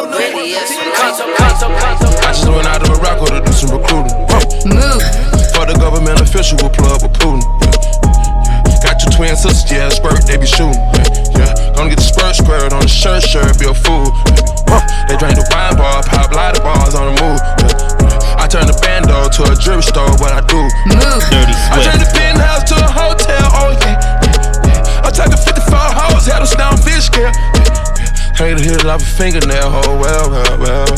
I 0.56 2.32
just 2.32 2.48
went 2.48 2.64
out 2.64 2.80
to 2.80 2.88
Morocco 2.96 3.28
to 3.28 3.44
do 3.44 3.52
some 3.52 3.76
recruiting. 3.76 4.16
Move. 4.64 5.04
For 5.52 5.68
the 5.68 5.76
government 5.76 6.16
official 6.24 6.56
will 6.64 6.72
plug 6.72 7.04
with 7.04 7.12
Putin. 7.20 7.44
Got 8.80 8.96
your 9.04 9.12
twin 9.12 9.36
sisters, 9.36 9.68
yeah, 9.68 9.92
squirt, 9.92 10.24
they 10.24 10.40
be 10.40 10.48
shooting. 10.48 10.80
Yeah, 11.36 11.52
gonna 11.76 11.92
get 11.92 12.00
the 12.00 12.08
spurt 12.08 12.40
squared 12.40 12.72
on 12.72 12.88
the 12.88 12.88
shirt, 12.88 13.20
shirt, 13.20 13.52
be 13.60 13.68
a 13.68 13.76
fool. 13.76 14.08
They 15.12 15.20
drink 15.20 15.36
the 15.36 15.44
wine 15.52 15.76
bar, 15.76 16.00
pop 16.08 16.32
lighter 16.32 16.64
bars 16.64 16.96
on 16.96 17.12
the 17.12 17.16
move. 17.20 17.40
I 18.40 18.48
turn 18.48 18.64
the 18.64 18.76
bando 18.80 19.28
to 19.28 19.40
a 19.52 19.54
drip 19.60 19.84
store, 19.84 20.08
what 20.24 20.32
I 20.32 20.40
do. 20.48 20.56
Move. 20.88 21.20
Dirty 21.28 21.52
I 21.52 21.84
turn 21.84 22.00
the 22.00 22.08
penthouse 22.16 22.64
to 22.72 22.80
a 22.80 22.88
hotel, 22.88 23.44
oh 23.60 23.76
yeah. 23.84 25.04
I'm 25.04 25.12
talking 25.12 25.36
54 25.36 25.68
hoes, 25.68 26.24
had 26.24 26.40
a 26.40 26.48
snout 26.48 26.80
fish 26.80 27.12
scale. 27.12 27.75
Hate 28.36 28.52
to 28.52 28.60
hit 28.60 28.76
it 28.76 28.84
off 28.84 29.00
a 29.00 29.10
fingernail, 29.16 29.72
oh 29.80 29.96
well, 29.96 30.28
well, 30.28 30.60
well. 30.60 30.92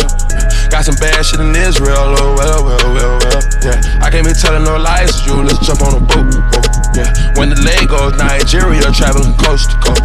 Got 0.74 0.90
some 0.90 0.98
bad 0.98 1.22
shit 1.22 1.38
in 1.38 1.54
Israel, 1.54 2.18
oh 2.18 2.34
well, 2.34 2.66
well, 2.66 2.82
well, 2.90 3.14
well. 3.14 3.40
Yeah, 3.62 3.78
I 4.02 4.10
can't 4.10 4.26
be 4.26 4.34
telling 4.34 4.66
no 4.66 4.74
lies 4.74 5.14
to 5.22 5.30
you, 5.30 5.46
let's 5.46 5.62
jump 5.62 5.86
on 5.86 5.96
a 5.96 6.02
boat. 6.02 6.34
boat. 6.50 6.66
Yeah, 6.98 7.06
when 7.38 7.54
the 7.54 7.58
leg 7.62 7.86
goes 7.86 8.18
Nigeria, 8.18 8.82
traveling 8.90 9.38
coast 9.38 9.70
to 9.70 9.78
coast. 9.78 10.02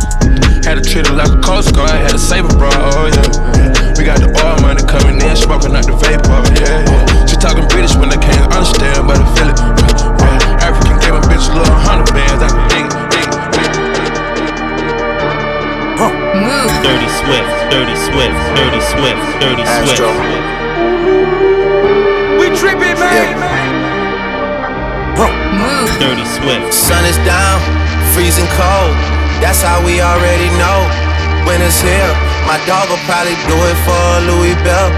Had 0.62 0.78
to 0.78 0.86
treat 0.86 1.10
it 1.10 1.16
like 1.18 1.34
a 1.34 1.42
coast 1.42 1.74
guard, 1.74 1.90
had 1.90 2.14
to 2.14 2.22
save 2.22 2.46
a 2.46 2.54
saber 2.54 2.70
bra, 2.70 2.70
oh 2.70 3.10
yeah. 3.10 3.26
We 3.98 4.06
got 4.06 4.22
the 4.22 4.30
oil 4.30 4.62
money 4.62 4.86
coming 4.86 5.18
in, 5.18 5.34
smoking 5.34 5.74
out 5.74 5.90
the 5.90 5.98
vapor, 5.98 6.38
yeah, 6.54 6.86
yeah. 6.86 7.26
She 7.26 7.34
talking 7.42 7.66
British 7.74 7.98
when 7.98 8.14
they 8.14 8.22
can't 8.22 8.46
understand, 8.54 9.10
but 9.10 9.18
I 9.18 9.26
feel 9.34 9.50
it. 9.50 9.58
Yeah, 9.58 10.70
African 10.70 11.02
gave 11.02 11.18
my 11.18 11.24
bitch 11.26 11.50
a 11.50 11.58
little 11.58 11.82
hundred 11.82 12.14
bands, 12.14 12.46
I 12.46 12.50
can 12.54 12.62
dig 12.70 13.03
Dirty 16.84 17.10
Swift. 17.10 17.50
Dirty 17.72 17.96
Swift. 17.96 18.38
Dirty 18.56 18.82
Swift. 18.82 19.24
Dirty 19.42 19.66
Swift. 19.66 19.98
Astro. 19.98 20.10
We 22.40 22.50
tripping, 22.56 22.98
man. 23.00 23.36
Move. 25.54 25.90
Dirty 26.00 26.26
Swift. 26.26 26.74
Sun 26.74 27.06
is 27.06 27.18
down, 27.24 27.62
freezing 28.14 28.50
cold. 28.58 28.94
That's 29.40 29.62
how 29.62 29.80
we 29.86 30.02
already 30.02 30.50
know. 30.58 30.80
Winter's 31.46 31.80
here. 31.80 32.14
My 32.48 32.60
dog 32.66 32.90
will 32.90 33.00
probably 33.06 33.38
do 33.48 33.56
it 33.56 33.78
for 33.86 34.02
a 34.18 34.22
Louis 34.28 34.56
Bell. 34.66 34.90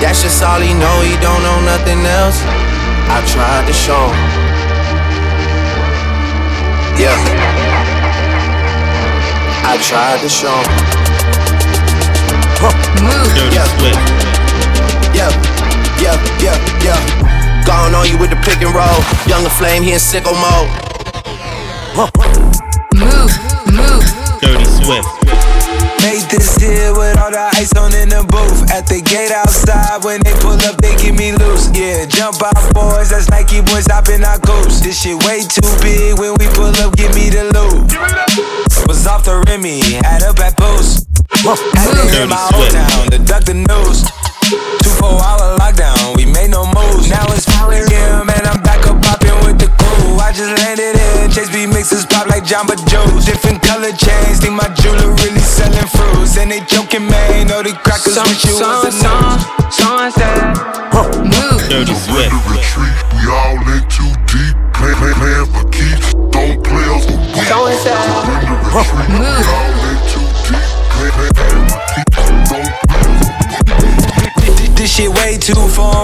That's 0.00 0.22
just 0.22 0.42
all 0.42 0.60
he 0.60 0.72
know. 0.74 0.96
He 1.02 1.14
don't 1.20 1.42
know 1.42 1.60
nothing 1.62 2.00
else. 2.06 2.40
I 3.10 3.22
tried 3.26 3.66
to 3.66 3.74
show 3.74 4.08
him. 4.10 4.18
Yeah. 6.98 7.49
I 9.70 9.78
tried 9.78 10.18
to 10.18 10.28
show 10.28 10.50
him. 10.50 10.66
Move. 13.06 13.30
Dirty 13.38 13.54
Yeah. 13.54 13.70
Swift. 13.78 14.02
Yeah, 15.14 15.30
yeah, 16.02 16.18
yeah, 16.42 16.58
yeah. 16.82 17.62
Gone 17.64 17.94
on 17.94 18.10
you 18.10 18.18
with 18.18 18.30
the 18.30 18.40
pick 18.42 18.58
and 18.66 18.74
roll. 18.74 18.98
Younger 19.30 19.48
flame, 19.48 19.84
he 19.84 19.92
in 19.92 20.02
sicko 20.02 20.34
mode. 20.34 20.66
Move. 22.98 23.30
Move. 23.70 24.02
Dirty 24.42 24.66
Swift. 24.66 25.06
Made 26.02 26.26
this 26.34 26.56
deal 26.58 26.98
with 26.98 27.16
all 27.22 27.30
the 27.30 27.46
ice 27.54 27.70
on 27.78 27.94
in 27.94 28.08
the 28.08 28.26
booth. 28.26 28.66
At 28.74 28.88
the 28.90 29.00
gate 29.00 29.30
outside, 29.30 30.02
when 30.02 30.18
they 30.26 30.34
pull 30.42 30.58
up, 30.66 30.82
they 30.82 30.96
give 30.96 31.14
me 31.14 31.30
loose. 31.30 31.70
Yeah, 31.70 32.06
jump 32.06 32.42
out, 32.42 32.74
boys. 32.74 33.10
That's 33.10 33.30
Nike 33.30 33.62
boys 33.62 33.86
hopping 33.86 34.24
our 34.24 34.40
goose. 34.40 34.80
This 34.80 35.00
shit 35.00 35.14
way 35.22 35.46
too 35.46 35.62
big. 35.78 36.18
When 36.18 36.34
we 36.42 36.50
pull 36.58 36.74
up, 36.82 36.96
give 36.96 37.14
me 37.14 37.30
the 37.30 37.46
loot. 37.54 38.59
Was 38.90 39.06
off 39.06 39.22
the 39.24 39.38
Remy, 39.46 40.02
had 40.02 40.24
up 40.24 40.40
at 40.40 40.56
Boost. 40.56 41.06
Had 41.46 41.94
to 41.94 42.10
hit 42.10 42.28
my 42.28 42.50
old 42.52 42.72
town 42.74 43.06
to 43.12 43.18
duck 43.22 43.44
the 43.44 43.54
news. 43.54 43.89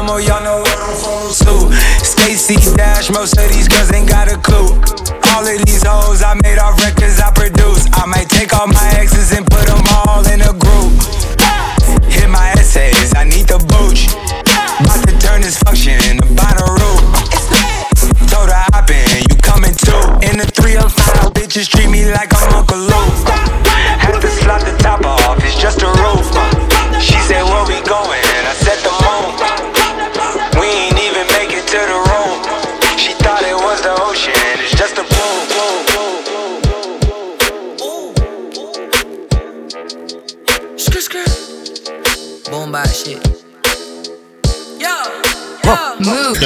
Formal, 0.07 0.21
y'all 0.21 0.43
know 0.43 0.63
I'm 0.63 0.97
from 1.03 1.35
too. 1.35 1.73
Stacey 2.05 2.55
Dash, 2.77 3.11
most 3.11 3.37
of 3.39 3.49
these 3.51 3.67
girls 3.67 3.93
ain't 3.93 4.09
got 4.09 4.31
a 4.31 4.37
clue. 4.39 4.71
All 5.35 5.43
of 5.43 5.59
these 5.67 5.83
hoes 5.83 6.23
I 6.23 6.35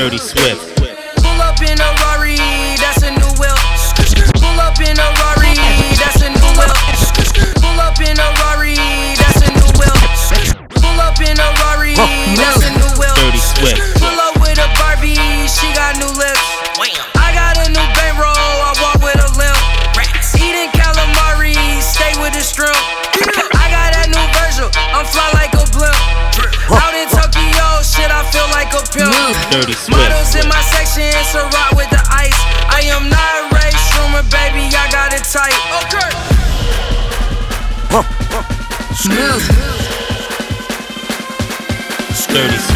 Dirty 0.01 0.17
Swift. 0.17 0.70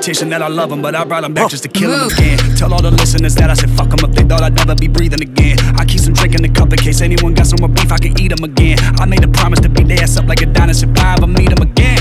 Tell 0.00 0.16
all 0.16 0.16
my 0.16 0.30
competition 0.30 0.30
that 0.30 0.40
I 0.40 0.48
love 0.48 0.70
them, 0.70 0.80
but 0.80 0.94
I 0.94 1.04
brought 1.04 1.22
them 1.22 1.34
back 1.34 1.50
just 1.50 1.62
to 1.64 1.68
kill 1.68 1.90
them 1.90 2.08
again. 2.08 2.38
Tell 2.56 2.72
all 2.72 2.80
the 2.80 2.90
listeners 2.90 3.34
that 3.34 3.50
I 3.50 3.54
said 3.54 3.68
fuck 3.76 3.90
them 3.90 4.00
if 4.08 4.16
they 4.16 4.24
thought 4.24 4.42
I'd 4.42 4.54
never 4.54 4.74
be 4.74 4.88
breathing 4.88 5.20
again. 5.20 5.58
I 5.76 5.84
keep 5.84 6.00
some 6.00 6.14
drink 6.14 6.34
in 6.34 6.40
the 6.40 6.48
cup 6.48 6.72
in 6.72 6.78
case 6.78 7.02
anyone 7.02 7.34
got 7.34 7.46
some 7.46 7.60
more 7.60 7.68
beef, 7.68 7.92
I 7.92 7.98
can 7.98 8.18
eat 8.18 8.28
them 8.28 8.42
again. 8.42 8.78
I 8.96 9.04
made 9.04 9.22
a 9.22 9.28
promise 9.28 9.60
to 9.60 9.68
beat 9.68 9.88
their 9.88 10.02
ass 10.02 10.16
up 10.16 10.24
like 10.24 10.40
a 10.40 10.46
dinosaur 10.46 10.88
if 10.88 10.98
I 10.98 11.16
ever 11.16 11.26
meet 11.26 11.50
them 11.50 11.60
again. 11.60 12.00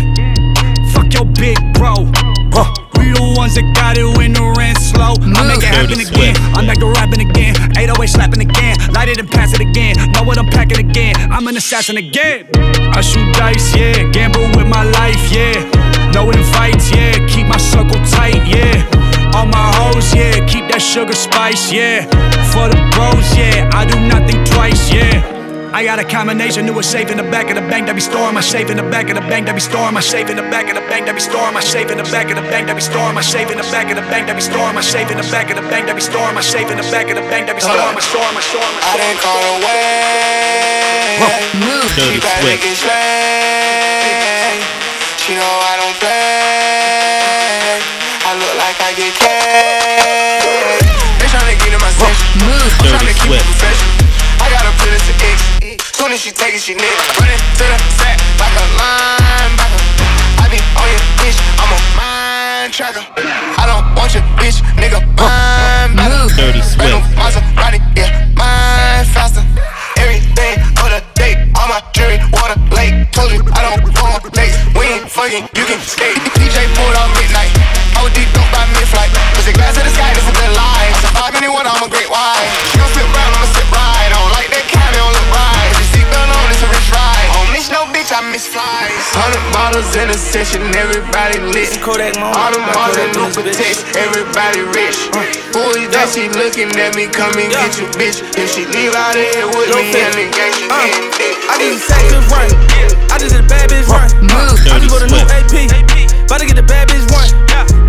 Fuck 0.96 1.12
your 1.12 1.26
big 1.36 1.60
bro. 1.76 2.08
Huh. 2.56 2.72
We 2.96 3.12
the 3.12 3.36
ones 3.36 3.56
that 3.56 3.68
got 3.76 3.98
it 3.98 4.08
when 4.16 4.32
the 4.32 4.48
rent's 4.56 4.96
slow. 4.96 5.20
I 5.20 5.44
make 5.44 5.60
it 5.60 5.68
happen 5.68 6.00
again. 6.00 6.08
Swift. 6.08 6.40
I'm 6.56 6.68
back 6.68 6.80
to 6.80 6.88
rapping 6.96 7.20
again. 7.20 7.56
808 7.76 8.08
slapping 8.08 8.42
again. 8.42 8.80
Light 8.96 9.10
it 9.10 9.20
and 9.20 9.30
pass 9.30 9.52
it 9.52 9.60
again. 9.60 10.00
Know 10.16 10.24
what 10.24 10.40
I'm 10.40 10.48
packing 10.48 10.80
again. 10.80 11.20
I'm 11.32 11.48
an 11.48 11.58
assassin 11.58 11.98
again. 11.98 12.48
I 12.96 13.02
shoot 13.02 13.28
dice, 13.36 13.76
yeah. 13.76 14.08
Gamble 14.12 14.48
with 14.56 14.68
my 14.68 14.84
life, 14.88 15.20
yeah. 15.32 15.89
No 16.20 16.30
invites, 16.32 16.92
yeah. 16.92 17.16
Keep 17.32 17.48
my 17.48 17.56
circle 17.56 17.96
tight, 18.04 18.44
yeah. 18.44 19.32
All 19.32 19.48
my 19.48 19.72
hoes, 19.80 20.12
yeah. 20.12 20.36
Keep 20.52 20.68
that 20.68 20.84
sugar 20.84 21.16
spice, 21.16 21.72
yeah. 21.72 22.04
For 22.52 22.68
the 22.68 22.76
bros, 22.92 23.24
yeah. 23.40 23.72
I 23.72 23.88
do 23.88 23.96
nothing 24.04 24.44
twice, 24.44 24.92
yeah. 24.92 25.24
I 25.72 25.88
got 25.88 25.96
a 25.96 26.04
combination, 26.04 26.66
new 26.66 26.78
a 26.78 26.84
safe 26.84 27.08
in 27.10 27.16
the 27.16 27.24
back 27.24 27.48
of 27.48 27.56
the 27.56 27.64
bank 27.72 27.88
that 27.88 27.96
be 27.96 28.04
storing 28.04 28.36
my 28.36 28.44
safe 28.44 28.68
in 28.70 28.76
the 28.76 28.84
back 28.92 29.08
of 29.08 29.16
the 29.16 29.24
bank 29.32 29.48
that 29.48 29.56
be 29.56 29.64
storing 29.64 29.94
my 29.96 30.04
safe 30.04 30.28
in 30.28 30.36
the 30.36 30.44
back 30.52 30.68
of 30.68 30.76
the 30.76 30.84
bank 30.92 31.08
that 31.08 31.16
be 31.16 31.24
storing 31.24 31.54
my 31.54 31.64
safe 31.64 31.88
in 31.90 31.96
the 31.96 32.04
back 32.12 32.28
of 32.28 32.36
the 32.36 32.44
bank 32.52 32.68
that 32.68 32.76
be 32.76 32.84
storing 32.84 33.16
my 33.16 33.24
safe 33.24 33.48
in 33.48 33.56
the 33.56 33.70
back 33.72 33.88
of 33.88 33.96
the 33.96 34.04
bank 34.12 34.28
that 34.28 34.36
be 34.36 34.44
storing 34.44 34.76
my 34.76 34.84
safe 34.84 35.08
in 35.08 35.16
the 35.16 35.30
back 35.32 35.48
of 35.48 35.56
the 35.56 35.64
bank 35.72 35.88
that 35.88 35.96
be 35.96 36.04
storing 36.04 36.36
my 36.36 36.44
safe 36.44 36.68
in 36.68 36.76
the 36.76 36.84
back 36.92 37.08
of 37.08 37.16
the 37.16 37.24
bank 37.32 37.48
that 37.48 37.56
be 37.56 37.64
storing 37.64 37.96
my 37.96 38.04
storing 38.04 38.36
my 38.36 38.44
storing 38.44 38.76
my 38.76 38.92
I 38.92 39.00
didn't 39.00 39.24
call 39.24 39.40
away. 39.56 41.24
Dirty 41.96 42.20
Keep 42.20 42.28
that 42.28 42.44
Swift. 44.68 44.79
She 45.30 45.38
know 45.38 45.46
I 45.46 45.78
don't 45.78 45.94
play. 46.02 47.78
I 48.26 48.34
look 48.34 48.50
like 48.58 48.82
I 48.82 48.98
get 48.98 49.14
cash. 49.14 50.82
They 51.22 51.30
tryna 51.30 51.54
get 51.54 51.70
in 51.70 51.78
my 51.78 51.94
section. 51.94 52.26
I'm 52.50 52.98
tryna 52.98 53.14
keep 53.14 53.38
it 53.38 53.46
professional. 53.46 53.94
I 54.42 54.50
it 54.50 55.06
to 55.06 55.14
X. 55.22 55.38
Soon 55.94 56.18
as 56.18 56.26
she 56.26 56.34
take 56.34 56.58
it, 56.58 56.66
she. 56.66 56.74
Running 56.74 57.38
to 57.62 57.62
the 57.62 57.78
sack 58.02 58.18
like 58.42 58.58
a 58.58 58.66
linebacker. 58.74 59.78
I 60.42 60.50
be 60.50 60.58
on 60.82 60.90
your 60.98 61.04
bitch, 61.22 61.38
I'm 61.62 61.78
a 61.78 61.80
mind 61.94 62.74
tracker. 62.74 63.06
I 63.14 63.70
don't 63.70 63.86
want 63.94 64.10
your 64.18 64.26
bitch, 64.42 64.66
nigga. 64.82 64.98
Mind. 65.14 65.94
Dirty 66.42 66.66
Swift. 66.66 67.06
Maserati, 67.14 67.78
yeah, 67.94 68.26
mine 68.34 69.06
faster. 69.14 69.46
Everything 70.02 70.58
on 70.82 70.90
the 70.90 71.06
date, 71.14 71.38
all 71.54 71.70
my 71.70 71.86
jewelry, 71.94 72.18
water 72.34 72.58
lake. 72.74 73.14
Told 73.14 73.30
you 73.30 73.46
I 73.54 73.78
don't 73.78 73.86
want 73.86 73.90
dates. 73.94 74.09
We 74.09 74.09
ain't 74.09 74.09
skate. 75.90 76.22
DJ 76.38 76.70
pulled 76.78 76.94
out 76.94 77.10
midnight. 77.18 77.50
I 77.98 78.06
would 78.06 78.14
by 78.54 78.70
mid 78.78 78.86
flight. 78.94 79.10
Push 79.34 79.50
the 79.50 79.54
glass 79.58 79.74
to 79.74 79.82
the 79.82 79.90
sky, 79.90 80.19
Hundred 89.16 89.42
bottles 89.54 89.90
in 89.98 90.10
a 90.10 90.18
session, 90.18 90.62
everybody 90.78 91.42
lit. 91.42 91.74
Kodak 91.82 92.14
All 92.22 92.52
them 92.54 92.66
bars 92.74 92.98
in 92.98 93.10
new 93.18 93.30
text, 93.50 93.86
everybody 93.98 94.62
rich. 94.76 94.98
Uh. 95.14 95.26
Who 95.56 95.64
is 95.82 95.90
that? 95.94 96.14
She 96.14 96.30
looking 96.30 96.70
at 96.78 96.94
me, 96.94 97.10
come 97.10 97.34
and 97.38 97.50
get 97.50 97.78
you, 97.82 97.90
bitch. 97.98 98.22
If 98.38 98.54
she 98.54 98.70
leave 98.70 98.94
out 98.94 99.18
of 99.18 99.26
here 99.34 99.50
with 99.50 99.74
me, 99.74 99.90
and 99.94 100.14
the 100.14 100.26
gang, 100.30 100.54
she 100.54 100.66
uh. 100.70 100.78
getting 100.86 101.10
dick. 101.18 101.36
I 101.50 101.56
just 101.58 101.90
sack 101.90 102.04
this 102.06 102.26
run. 102.30 102.50
I 103.10 103.16
just 103.18 103.34
did 103.34 103.46
a 103.46 103.50
bad 103.50 103.66
bitch 103.70 103.90
run. 103.90 104.10
I 104.30 104.78
just 104.78 104.94
bought 104.94 105.02
a 105.02 105.10
new 105.10 105.26
AP. 105.34 105.54
About 106.30 106.40
to 106.40 106.46
get 106.46 106.58
the 106.58 106.66
bad 106.66 106.90
bitch 106.90 107.06
one. 107.10 107.30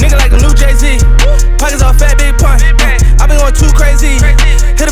Nigga 0.00 0.16
like 0.16 0.32
the 0.32 0.40
new 0.40 0.52
Jay 0.56 0.72
Z. 0.72 0.96
Pockets 1.60 1.84
all 1.84 1.92
fat, 1.92 2.16
big 2.16 2.32
pun. 2.40 2.56
I 2.56 3.28
been 3.28 3.36
going 3.36 3.52
too 3.52 3.68
crazy. 3.76 4.16
Hit 4.80 4.90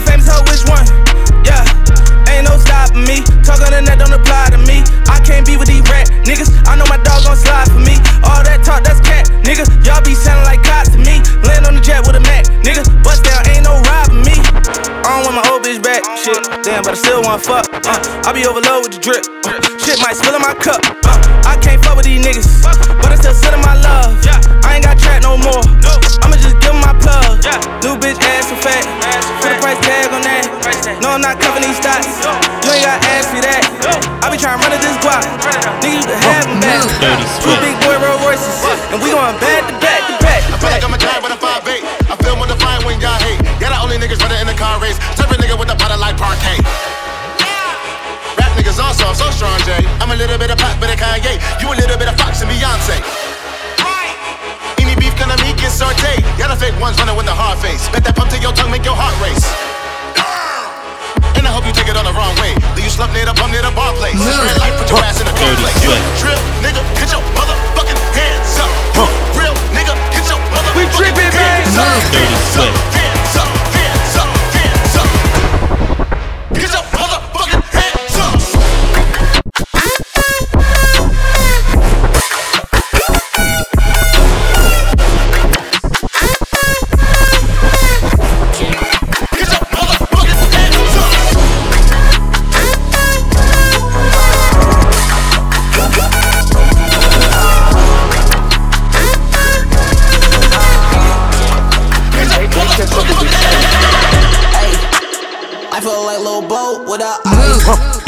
ain't 2.39 2.47
no 2.47 2.57
stopping 2.59 3.03
me. 3.03 3.19
Talk 3.43 3.59
and 3.67 3.87
that 3.87 3.99
don't 3.99 4.15
apply 4.15 4.55
to 4.55 4.59
me. 4.63 4.87
I 5.11 5.19
can't 5.27 5.45
be 5.45 5.59
with 5.59 5.67
these 5.67 5.83
rat 5.91 6.07
niggas. 6.23 6.55
I 6.71 6.79
know 6.79 6.87
my 6.87 7.03
dog 7.03 7.27
gon' 7.27 7.37
slide 7.37 7.67
for 7.67 7.83
me. 7.83 7.99
All 8.23 8.43
that 8.47 8.63
talk, 8.63 8.87
that's 8.87 9.03
cat, 9.03 9.27
niggas. 9.43 9.67
Y'all 9.83 10.03
be 10.03 10.15
sounding 10.15 10.47
like 10.47 10.63
cops 10.63 10.95
to 10.95 10.99
me. 10.99 11.19
Land 11.43 11.67
on 11.67 11.75
the 11.75 11.83
jet 11.83 12.07
with 12.07 12.15
a 12.15 12.23
Mac, 12.23 12.47
nigga. 12.63 12.87
Bust 13.03 13.25
down, 13.27 13.43
ain't 13.51 13.67
no 13.67 13.83
robbing 13.83 14.23
me. 14.23 14.28
I 14.69 15.09
don't 15.17 15.25
want 15.25 15.37
my 15.41 15.45
old 15.51 15.63
bitch 15.65 15.81
back, 15.83 16.05
shit. 16.21 16.39
Damn, 16.65 16.85
but 16.85 16.93
I 16.93 16.99
still 16.99 17.23
wanna 17.25 17.41
fuck. 17.41 17.65
Uh, 17.73 18.29
I 18.29 18.33
be 18.33 18.45
overload 18.45 18.85
with 18.85 18.93
the 18.97 19.01
drip. 19.01 19.25
Uh, 19.47 19.57
shit 19.81 19.97
might 20.05 20.17
spill 20.17 20.37
in 20.37 20.43
my 20.45 20.55
cup. 20.55 20.81
Uh, 21.05 21.17
I 21.49 21.57
can't 21.61 21.81
fuck 21.83 21.97
with 21.97 22.05
these 22.05 22.21
niggas, 22.21 22.63
but 23.01 23.09
I 23.13 23.17
still 23.17 23.35
sit 23.35 23.53
in 23.55 23.61
my 23.65 23.75
love. 23.81 24.21
I 24.65 24.77
ain't 24.77 24.85
got 24.85 24.99
track 25.01 25.23
no 25.25 25.37
more. 25.41 25.65
I'ma 26.23 26.37
just 26.37 26.61
give 26.61 26.73
'em 26.77 26.81
my 26.85 26.93
plug. 27.01 27.41
New 27.83 27.97
bitch 27.97 28.21
ass 28.21 28.53
so 28.53 28.57
fat. 28.61 28.85
Put 29.41 29.53
a 29.53 29.59
price 29.65 29.81
tag 29.81 30.13
on 30.13 30.21
that. 30.23 30.45
No, 31.01 31.17
I'm 31.17 31.23
not 31.25 31.41
covering 31.41 31.65
these 31.65 31.79
stats. 31.81 32.09
You 32.65 32.71
ain't 32.75 32.85
gotta 32.85 33.01
ask 33.17 33.33
me 33.33 33.41
that. 33.41 33.63
I 34.21 34.29
be 34.29 34.37
trying 34.37 34.61
to 34.61 34.65
run 34.65 34.73
at 34.77 34.83
this 34.85 34.97
guap. 35.01 35.25
Nigga, 35.81 35.97
you 35.97 36.05
can 36.05 36.19
have 36.21 36.45
'em 36.45 36.61
back. 36.61 36.85
Two 37.41 37.57
big 37.65 37.77
boy 37.81 37.97
Rolls 37.97 38.21
Royces, 38.21 38.61
and 38.93 39.01
we 39.01 39.09
going 39.11 39.39
back 39.41 39.63
to 39.69 39.75
back 39.81 40.01
to 40.09 40.15
back. 40.21 40.43
I 40.53 40.57
feel 40.61 40.71
like 40.71 40.85
I'm 40.85 40.95
a 40.95 40.99
giant 40.99 41.23
with 41.25 41.33
a 41.33 41.41
5'8. 41.41 41.83
I 42.13 42.15
feel 42.23 42.37
more 42.37 42.47
defiant 42.47 42.85
when 42.85 43.01
y'all 43.01 43.17
hate. 43.25 43.38
Y'all 44.09 44.17
the 44.17 44.17
only 44.17 44.17
niggas 44.17 44.21
running 44.25 44.41
in 44.41 44.49
the 44.49 44.57
car 44.57 44.81
race. 44.81 44.97
A 45.21 45.37
nigga 45.37 45.53
with 45.59 45.69
a 45.69 45.77
bottle 45.77 46.01
like 46.01 46.17
parquet. 46.17 46.57
Ah! 47.45 47.77
Rap 48.41 48.57
niggas 48.57 48.81
also, 48.81 49.05
I'm 49.05 49.15
so 49.15 49.29
strong, 49.29 49.61
Jay. 49.69 49.85
I'm 50.01 50.09
a 50.11 50.17
little 50.17 50.39
bit 50.41 50.49
of 50.49 50.57
pop, 50.57 50.81
bit 50.81 50.89
of 50.89 50.97
Kanye. 50.97 51.37
You 51.61 51.69
a 51.69 51.77
little 51.77 51.99
bit 52.01 52.09
of 52.09 52.17
Fox 52.17 52.41
and 52.41 52.49
Beyonce. 52.49 53.05
Any 54.81 54.97
beef 54.97 55.13
gonna 55.21 55.37
meet 55.45 55.61
get 55.61 55.77
sauteed. 55.77 56.25
Y'all 56.41 56.49
the 56.49 56.57
fake 56.57 56.73
ones 56.81 56.97
running 56.97 57.17
with 57.21 57.29
the 57.29 57.37
hard 57.37 57.61
face. 57.61 57.85
Bet 57.93 58.01
that 58.09 58.17
pump 58.17 58.33
to 58.33 58.39
your 58.41 58.57
tongue 58.57 58.73
make 58.73 58.85
your 58.89 58.97
heart 58.97 59.13
race. 59.21 59.45
And 61.37 61.45
I 61.45 61.53
hope 61.53 61.69
you 61.69 61.77
take 61.77 61.93
it 61.93 61.97
all 61.97 62.09
the 62.09 62.17
wrong 62.17 62.33
way. 62.41 62.57
Leave 62.73 62.89
you 62.89 62.93
slumped 62.93 63.13
near 63.13 63.29
the 63.29 63.37
bum 63.37 63.53
near 63.53 63.61
the 63.61 63.75
bar 63.77 63.93
place. 64.01 64.17
Red 64.17 64.57
light, 64.57 64.73
put 64.81 64.89
your 64.89 65.05
ass 65.05 65.21
in 65.21 65.29
the 65.29 65.37
cold 65.37 65.59
place. 65.61 65.77
You 65.85 65.93
drip, 66.17 66.41
nigga, 66.65 66.81
get 66.97 67.13
your 67.13 67.21
motherfucking 67.37 68.01
hands 68.17 68.57
up. 68.57 68.73
Real 69.37 69.53
nigga, 69.77 69.93
get 70.17 70.25
your 70.33 70.41
motherfucking 70.49 70.81
we 70.81 70.85
tripping, 70.97 71.33
hands 71.37 71.77
up. 71.77 72.01
Dirty 72.09 72.41
Swift. 72.57 72.73
Hands 72.97 73.37
up, 73.37 73.37
hands 73.37 73.37
up, 73.37 73.51
hands 73.53 73.68
up. 74.99 76.53
Get 76.55 76.98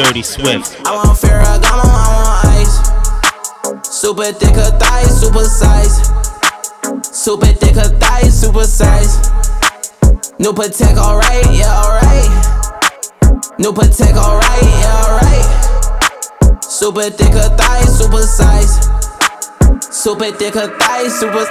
Dirty 0.02 0.22
Swift. 0.22 0.80
I 0.86 0.94
want 0.96 1.18
Ferragamo, 1.18 1.84
I 1.84 2.08
want 2.24 2.46
ice. 2.56 2.76
Super 3.86 4.32
thick 4.32 4.54
her 4.54 4.70
thighs, 4.78 5.20
super 5.20 5.44
size. 5.44 6.00
Super 7.04 7.48
thick 7.48 7.74
her 7.74 7.90
thighs, 7.98 8.40
super 8.40 8.64
size. 8.64 9.18
New 10.38 10.54
Patek, 10.54 10.96
alright, 10.96 11.44
yeah, 11.52 11.82
alright. 11.84 12.30
New 13.58 13.72
Patek, 13.74 14.16
alright, 14.16 14.62
yeah, 14.80 15.04
alright. 15.04 16.64
Super 16.64 17.10
thick 17.10 17.34
her 17.34 17.54
thighs, 17.58 17.98
super 17.98 18.22
size. 18.22 18.80
Super 19.94 20.32
thick 20.32 20.54
her 20.54 20.78
thighs, 20.78 21.20
super 21.20 21.44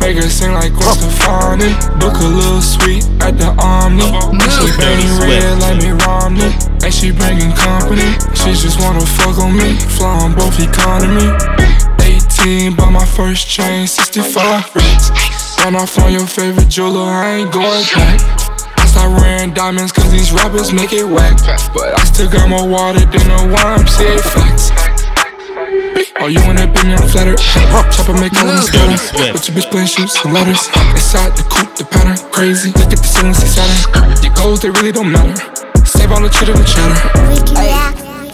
Make 0.00 0.16
her 0.16 0.28
sing 0.28 0.52
like 0.54 0.72
Gwen 0.72 0.94
Stefani. 0.96 1.70
Look 2.00 2.16
a 2.18 2.26
little 2.26 2.60
sweet 2.60 3.04
at 3.20 3.36
the 3.36 3.52
Omni. 3.60 4.08
She 4.48 4.66
banging 4.80 5.14
red 5.20 5.60
like 5.60 5.78
me 5.78 5.92
Romney. 6.04 6.50
And 6.82 6.92
she 6.92 7.12
bringing 7.12 7.52
company. 7.52 8.08
She 8.34 8.56
just 8.56 8.80
wanna 8.80 9.04
fuck 9.04 9.38
on 9.38 9.56
me. 9.56 9.76
Fly 9.96 10.08
on 10.24 10.34
both 10.34 10.58
economy. 10.58 11.28
18, 12.02 12.74
bought 12.74 12.90
my 12.92 13.04
first 13.04 13.46
chain, 13.46 13.86
65 13.86 14.74
racks. 14.74 15.10
Run 15.62 15.76
off 15.76 15.98
on 15.98 16.12
your 16.12 16.26
favorite 16.26 16.68
jeweler, 16.68 17.04
I 17.04 17.36
ain't 17.40 17.52
going 17.52 17.84
back. 17.94 18.20
I 18.78 18.86
start 18.86 19.20
wearing 19.20 19.52
diamonds 19.52 19.92
cause 19.92 20.10
these 20.10 20.32
rappers 20.32 20.72
make 20.72 20.92
it 20.92 21.04
whack. 21.04 21.36
But 21.74 21.98
I 21.98 22.04
still 22.04 22.30
got 22.30 22.48
more 22.48 22.66
water 22.66 23.00
than 23.00 23.30
a 23.30 23.54
YMCA 23.54 24.20
facts. 24.20 24.89
Oh, 26.20 26.26
you 26.26 26.40
wanna 26.46 26.66
be 26.66 26.82
me, 26.86 26.94
I'm 26.94 27.08
flattered. 27.08 27.38
Chopper 27.38 28.12
make 28.14 28.32
all 28.36 28.48
of 28.48 28.70
Dirty 28.70 28.88
me 28.88 28.96
Swift. 28.96 29.48
Your 29.48 29.56
bitch 29.56 29.70
playing 29.70 29.86
shoes 29.88 30.16
and 30.24 30.34
letters. 30.34 30.68
Inside 30.92 31.36
the 31.36 31.42
coupe, 31.48 31.74
the 31.76 31.84
pattern 31.84 32.18
crazy. 32.30 32.70
Look 32.72 32.92
at 32.92 32.98
the 33.00 33.08
ceiling, 33.08 33.34
see 33.34 33.48
Saturn. 33.48 34.22
Your 34.22 34.34
goals, 34.34 34.60
they 34.60 34.70
really 34.70 34.92
don't 34.92 35.10
matter. 35.10 35.34
Save 35.84 36.12
all 36.12 36.20
the 36.22 36.28
chitter 36.28 36.52
and 36.52 36.66
chatter. 36.66 36.94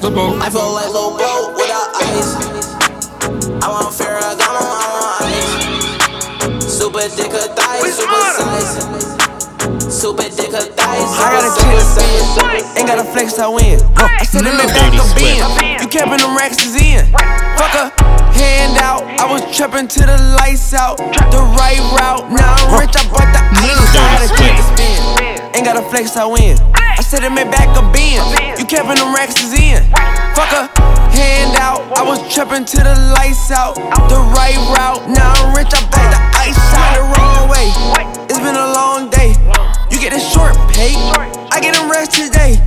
The 0.01 0.11
boat. 0.11 0.43
I 0.43 0.51
feel 0.51 0.73
like 0.75 0.91
Lil 0.91 1.17
Bo 1.17 1.55
without 1.55 1.95
ice. 1.97 2.35
I 3.63 3.69
want 3.71 3.95
Ferragamo, 3.95 4.61
I 4.77 4.87
want 4.93 5.23
ice. 5.25 6.73
Super 6.73 7.09
thick 7.09 7.33
of 7.33 7.55
thighs, 7.57 7.97
super 7.97 8.23
size. 8.37 9.26
Super 9.97 10.29
thick 10.29 10.53
her 10.53 10.61
thighs, 10.61 11.09
I 11.17 11.33
got 11.33 11.41
a 11.41 11.51
super 11.57 11.81
chip 11.81 12.21
size. 12.37 12.69
Ain't 12.77 12.85
got 12.85 13.01
a 13.01 13.07
flex, 13.17 13.41
I 13.41 13.49
win. 13.49 13.81
I 13.97 14.29
said 14.29 14.45
in 14.45 14.53
the 14.53 14.69
back 14.69 14.93
Dirty 14.93 15.01
of 15.01 15.09
Swift. 15.09 15.41
bin. 15.57 15.81
You 15.81 15.89
capping 15.89 16.21
them 16.21 16.37
racks 16.37 16.61
is 16.69 16.77
in. 16.77 17.01
Fuck 17.57 17.73
a 17.81 17.89
hand 18.37 18.77
out. 18.77 19.09
I 19.17 19.25
was 19.25 19.41
trapping 19.57 19.89
to 19.89 20.01
the 20.05 20.21
lights 20.37 20.77
out. 20.77 21.01
The 21.33 21.41
right 21.57 21.81
route. 21.97 22.29
Now 22.29 22.45
I'm 22.61 22.77
rich, 22.77 22.93
I 22.93 23.09
bought 23.09 23.25
the 23.33 23.41
ice. 23.57 23.73
I 23.73 24.05
got 24.05 24.21
a 24.21 24.29
chip 24.37 24.53
to 24.53 24.65
spin. 24.77 25.01
Ain't 25.57 25.65
got 25.65 25.81
a 25.81 25.85
flex, 25.89 26.13
I 26.13 26.29
win. 26.29 26.61
I 26.77 27.01
said 27.01 27.25
in 27.25 27.33
the 27.33 27.49
back 27.49 27.73
of 27.73 27.89
bin. 27.89 28.21
You 28.61 28.69
capping 28.69 29.01
them 29.01 29.17
racks 29.17 29.41
is 29.41 29.57
in. 29.57 29.81
Fuck 30.37 30.53
a 30.53 30.69
hand 31.09 31.57
out. 31.57 31.81
I 31.97 32.05
was 32.05 32.21
trapping 32.29 32.69
to 32.69 32.79
the 32.85 32.93
lights 33.17 33.49
out. 33.49 33.81
The 34.13 34.21
right 34.37 34.61
route. 34.77 35.09
Now 35.09 35.33
I'm 35.41 35.57
rich, 35.57 35.73
I 35.73 35.81
bought 35.89 36.13
the 36.13 36.21
ice. 36.37 36.61
Shot 36.69 37.01
the 37.01 37.05
wrong 37.17 37.49
way. 37.49 37.73
It's 38.29 38.45
been 38.45 38.61
a 38.61 38.77
long 38.77 39.09
day. 39.09 39.33
Get 40.07 40.23
a 40.23 40.23
short 40.23 40.55
pay. 40.71 40.95
I 41.51 41.59
get 41.59 41.75
them 41.75 41.91
rest 41.91 42.13
today. 42.13 42.63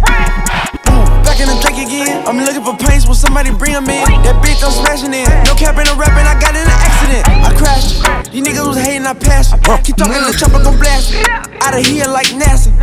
Back 1.23 1.39
in 1.39 1.47
the 1.47 1.55
Drake 1.63 1.87
again. 1.87 2.27
I'm 2.27 2.35
looking 2.35 2.65
for 2.67 2.75
paints, 2.75 3.07
will 3.07 3.15
somebody 3.15 3.49
bring 3.49 3.71
them 3.71 3.87
in? 3.87 4.03
That 4.27 4.43
bitch 4.43 4.59
I'm 4.59 4.75
smashing 4.75 5.15
in. 5.15 5.23
No 5.47 5.55
cap 5.55 5.79
in 5.79 5.87
the 5.87 5.95
rapping, 5.95 6.27
I 6.27 6.35
got 6.35 6.51
in 6.51 6.67
an 6.67 6.79
accident. 6.83 7.23
I 7.47 7.55
crashed. 7.55 7.95
These 8.33 8.43
niggas 8.43 8.67
was 8.67 8.75
hating, 8.75 9.07
I 9.07 9.13
passed. 9.13 9.55
Keep 9.87 9.95
talking, 9.95 10.19
the 10.19 10.35
chopper 10.35 10.59
gon' 10.61 10.75
blast. 10.83 11.15
Out 11.63 11.79
of 11.79 11.85
here 11.85 12.11
like 12.11 12.27
NASA. 12.35 12.75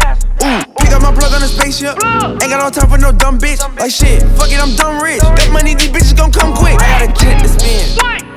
Ooh, 0.46 0.62
pick 0.78 0.94
up 0.94 1.02
my 1.02 1.10
plug 1.10 1.34
on 1.34 1.42
the 1.42 1.50
spaceship. 1.50 1.98
Ain't 2.38 2.50
got 2.50 2.62
no 2.62 2.70
time 2.70 2.86
for 2.86 2.98
no 2.98 3.10
dumb 3.10 3.38
bitch. 3.38 3.58
Like 3.78 3.90
shit, 3.90 4.22
fuck 4.38 4.46
it, 4.46 4.62
I'm 4.62 4.78
dumb 4.78 5.02
rich. 5.02 5.18
That 5.18 5.50
money, 5.50 5.74
these 5.74 5.90
bitches 5.90 6.14
gon' 6.14 6.30
come 6.30 6.54
quick. 6.54 6.78
I 6.78 7.02
got 7.02 7.02
a 7.02 7.10
jet 7.18 7.42
to 7.42 7.48
spin. 7.50 7.82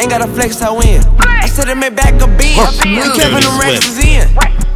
Ain't 0.01 0.09
got 0.09 0.25
a 0.25 0.27
flex, 0.27 0.61
I 0.61 0.73
win. 0.73 1.05
I 1.21 1.45
said 1.45 1.69
it 1.69 1.77
made 1.77 1.95
back 1.95 2.17
a 2.17 2.25
beam. 2.25 2.57
You 2.81 3.13
Kevin 3.13 3.45
them 3.45 3.61
racks 3.61 3.85
is 3.93 4.01
in. 4.01 4.25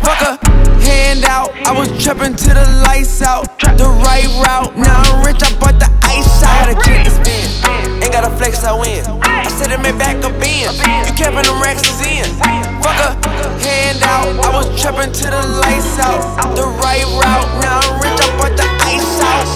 Fuck 0.05 0.21
a 0.21 0.37
hand 0.85 1.25
out. 1.25 1.49
I 1.65 1.73
was 1.73 1.89
trapping 1.97 2.35
to 2.35 2.49
the 2.53 2.65
lights 2.85 3.21
out. 3.23 3.49
The 3.81 3.89
right 4.05 4.29
route. 4.45 4.77
Now 4.77 5.01
I'm 5.01 5.25
rich, 5.25 5.41
I 5.41 5.49
bought 5.57 5.81
the 5.81 5.89
ice 6.05 6.43
out. 6.45 6.69
I 6.69 6.77
got 6.77 6.77
a 6.77 6.85
jet 6.85 7.01
to 7.01 7.11
spin. 7.17 7.49
Ain't 8.03 8.13
got 8.13 8.29
a 8.29 8.31
flex, 8.37 8.63
I 8.63 8.77
win. 8.77 9.01
I 9.25 9.49
said 9.49 9.71
it 9.71 9.81
made 9.81 9.97
back 9.97 10.21
a 10.21 10.29
beam. 10.37 10.69
You 11.07 11.13
Kevin 11.17 11.41
them 11.41 11.57
racks 11.57 11.81
is 11.81 11.97
in. 12.05 12.29
Fuck 12.83 12.99
a 13.01 13.17
hand 13.63 14.03
out. 14.03 14.27
I 14.43 14.51
was 14.53 14.67
trapping 14.79 15.11
to 15.11 15.25
the 15.31 15.41
lights 15.63 15.97
out. 15.97 16.21
The 16.53 16.67
right 16.83 17.07
route. 17.15 17.22
Now 17.61 17.79
I'm 17.83 18.01
rich, 18.01 18.19
I 18.19 18.27
bought 18.37 18.55
the 18.57 18.67
ice 18.91 19.19
out. 19.21 19.47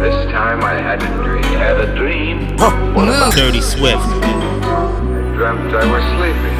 This 0.00 0.18
time 0.32 0.60
I 0.62 0.74
had 0.74 1.02
a 1.02 1.04
dream. 1.22 1.44
Had 1.58 1.80
a 1.80 1.86
dream. 1.96 2.56
Dirty 3.34 3.60
Swift. 3.60 4.04
Dreamt 5.34 5.74
I 5.74 5.84
was 5.90 6.04
sleeping. 6.14 6.56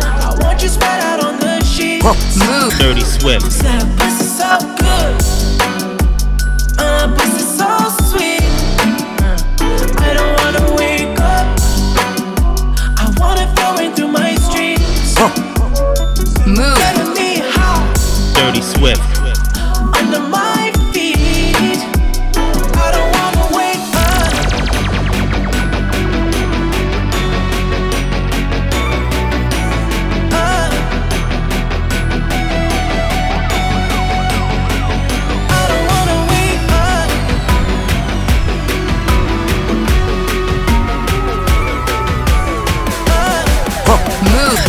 I 0.00 0.36
want 0.40 0.62
you 0.62 0.68
spread 0.68 1.00
out 1.02 1.20
on 1.24 1.38
the 1.40 1.60
sheet. 1.64 2.02
Dirty 2.78 3.00
Swift. 3.02 3.50
Said 3.50 3.82
pussy 3.98 4.24
so 4.24 4.58
good. 4.76 5.16
Uh, 6.78 7.08
pussy 7.16 7.42
so 7.42 7.68
sweet. 8.10 8.37
Dirty 18.48 18.62
Swift. 18.62 19.02
under 19.94 20.20
my 20.20 20.77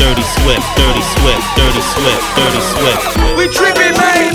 Dirty 0.09 0.23
Swift, 0.23 0.65
Dirty 0.75 1.01
Swift, 1.01 1.55
Dirty 1.55 1.81
Swift, 1.81 2.35
Dirty 2.35 2.61
Swift. 2.61 3.37
We 3.37 3.47
trippin', 3.47 3.95
man. 3.95 4.33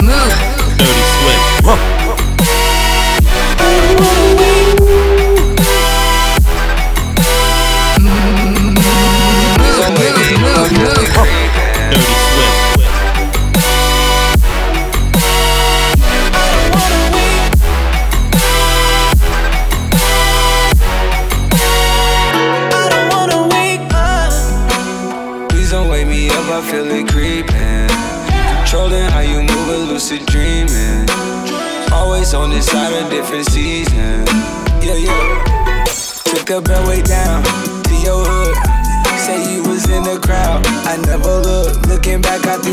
Move. 0.00 0.30
Dirty 0.78 1.02
Swift. 1.18 2.03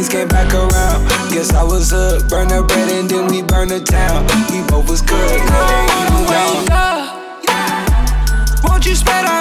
Things 0.02 0.10
came 0.10 0.28
back 0.28 0.54
around. 0.54 1.08
Guess 1.32 1.54
I 1.54 1.64
was 1.64 1.92
hooked. 1.92 2.30
Burn 2.30 2.48
the 2.48 2.64
bread 2.64 2.90
and 2.92 3.10
then 3.10 3.28
we 3.28 3.42
burn 3.42 3.68
the 3.68 3.80
town. 3.80 4.26
We 4.52 4.62
both 4.68 4.90
was 4.90 5.02
cooked. 5.02 5.46
Now 5.46 5.68
they. 6.30 6.62
Won't 8.64 8.86
you 8.86 8.96
spread 8.96 9.26
out 9.26 9.41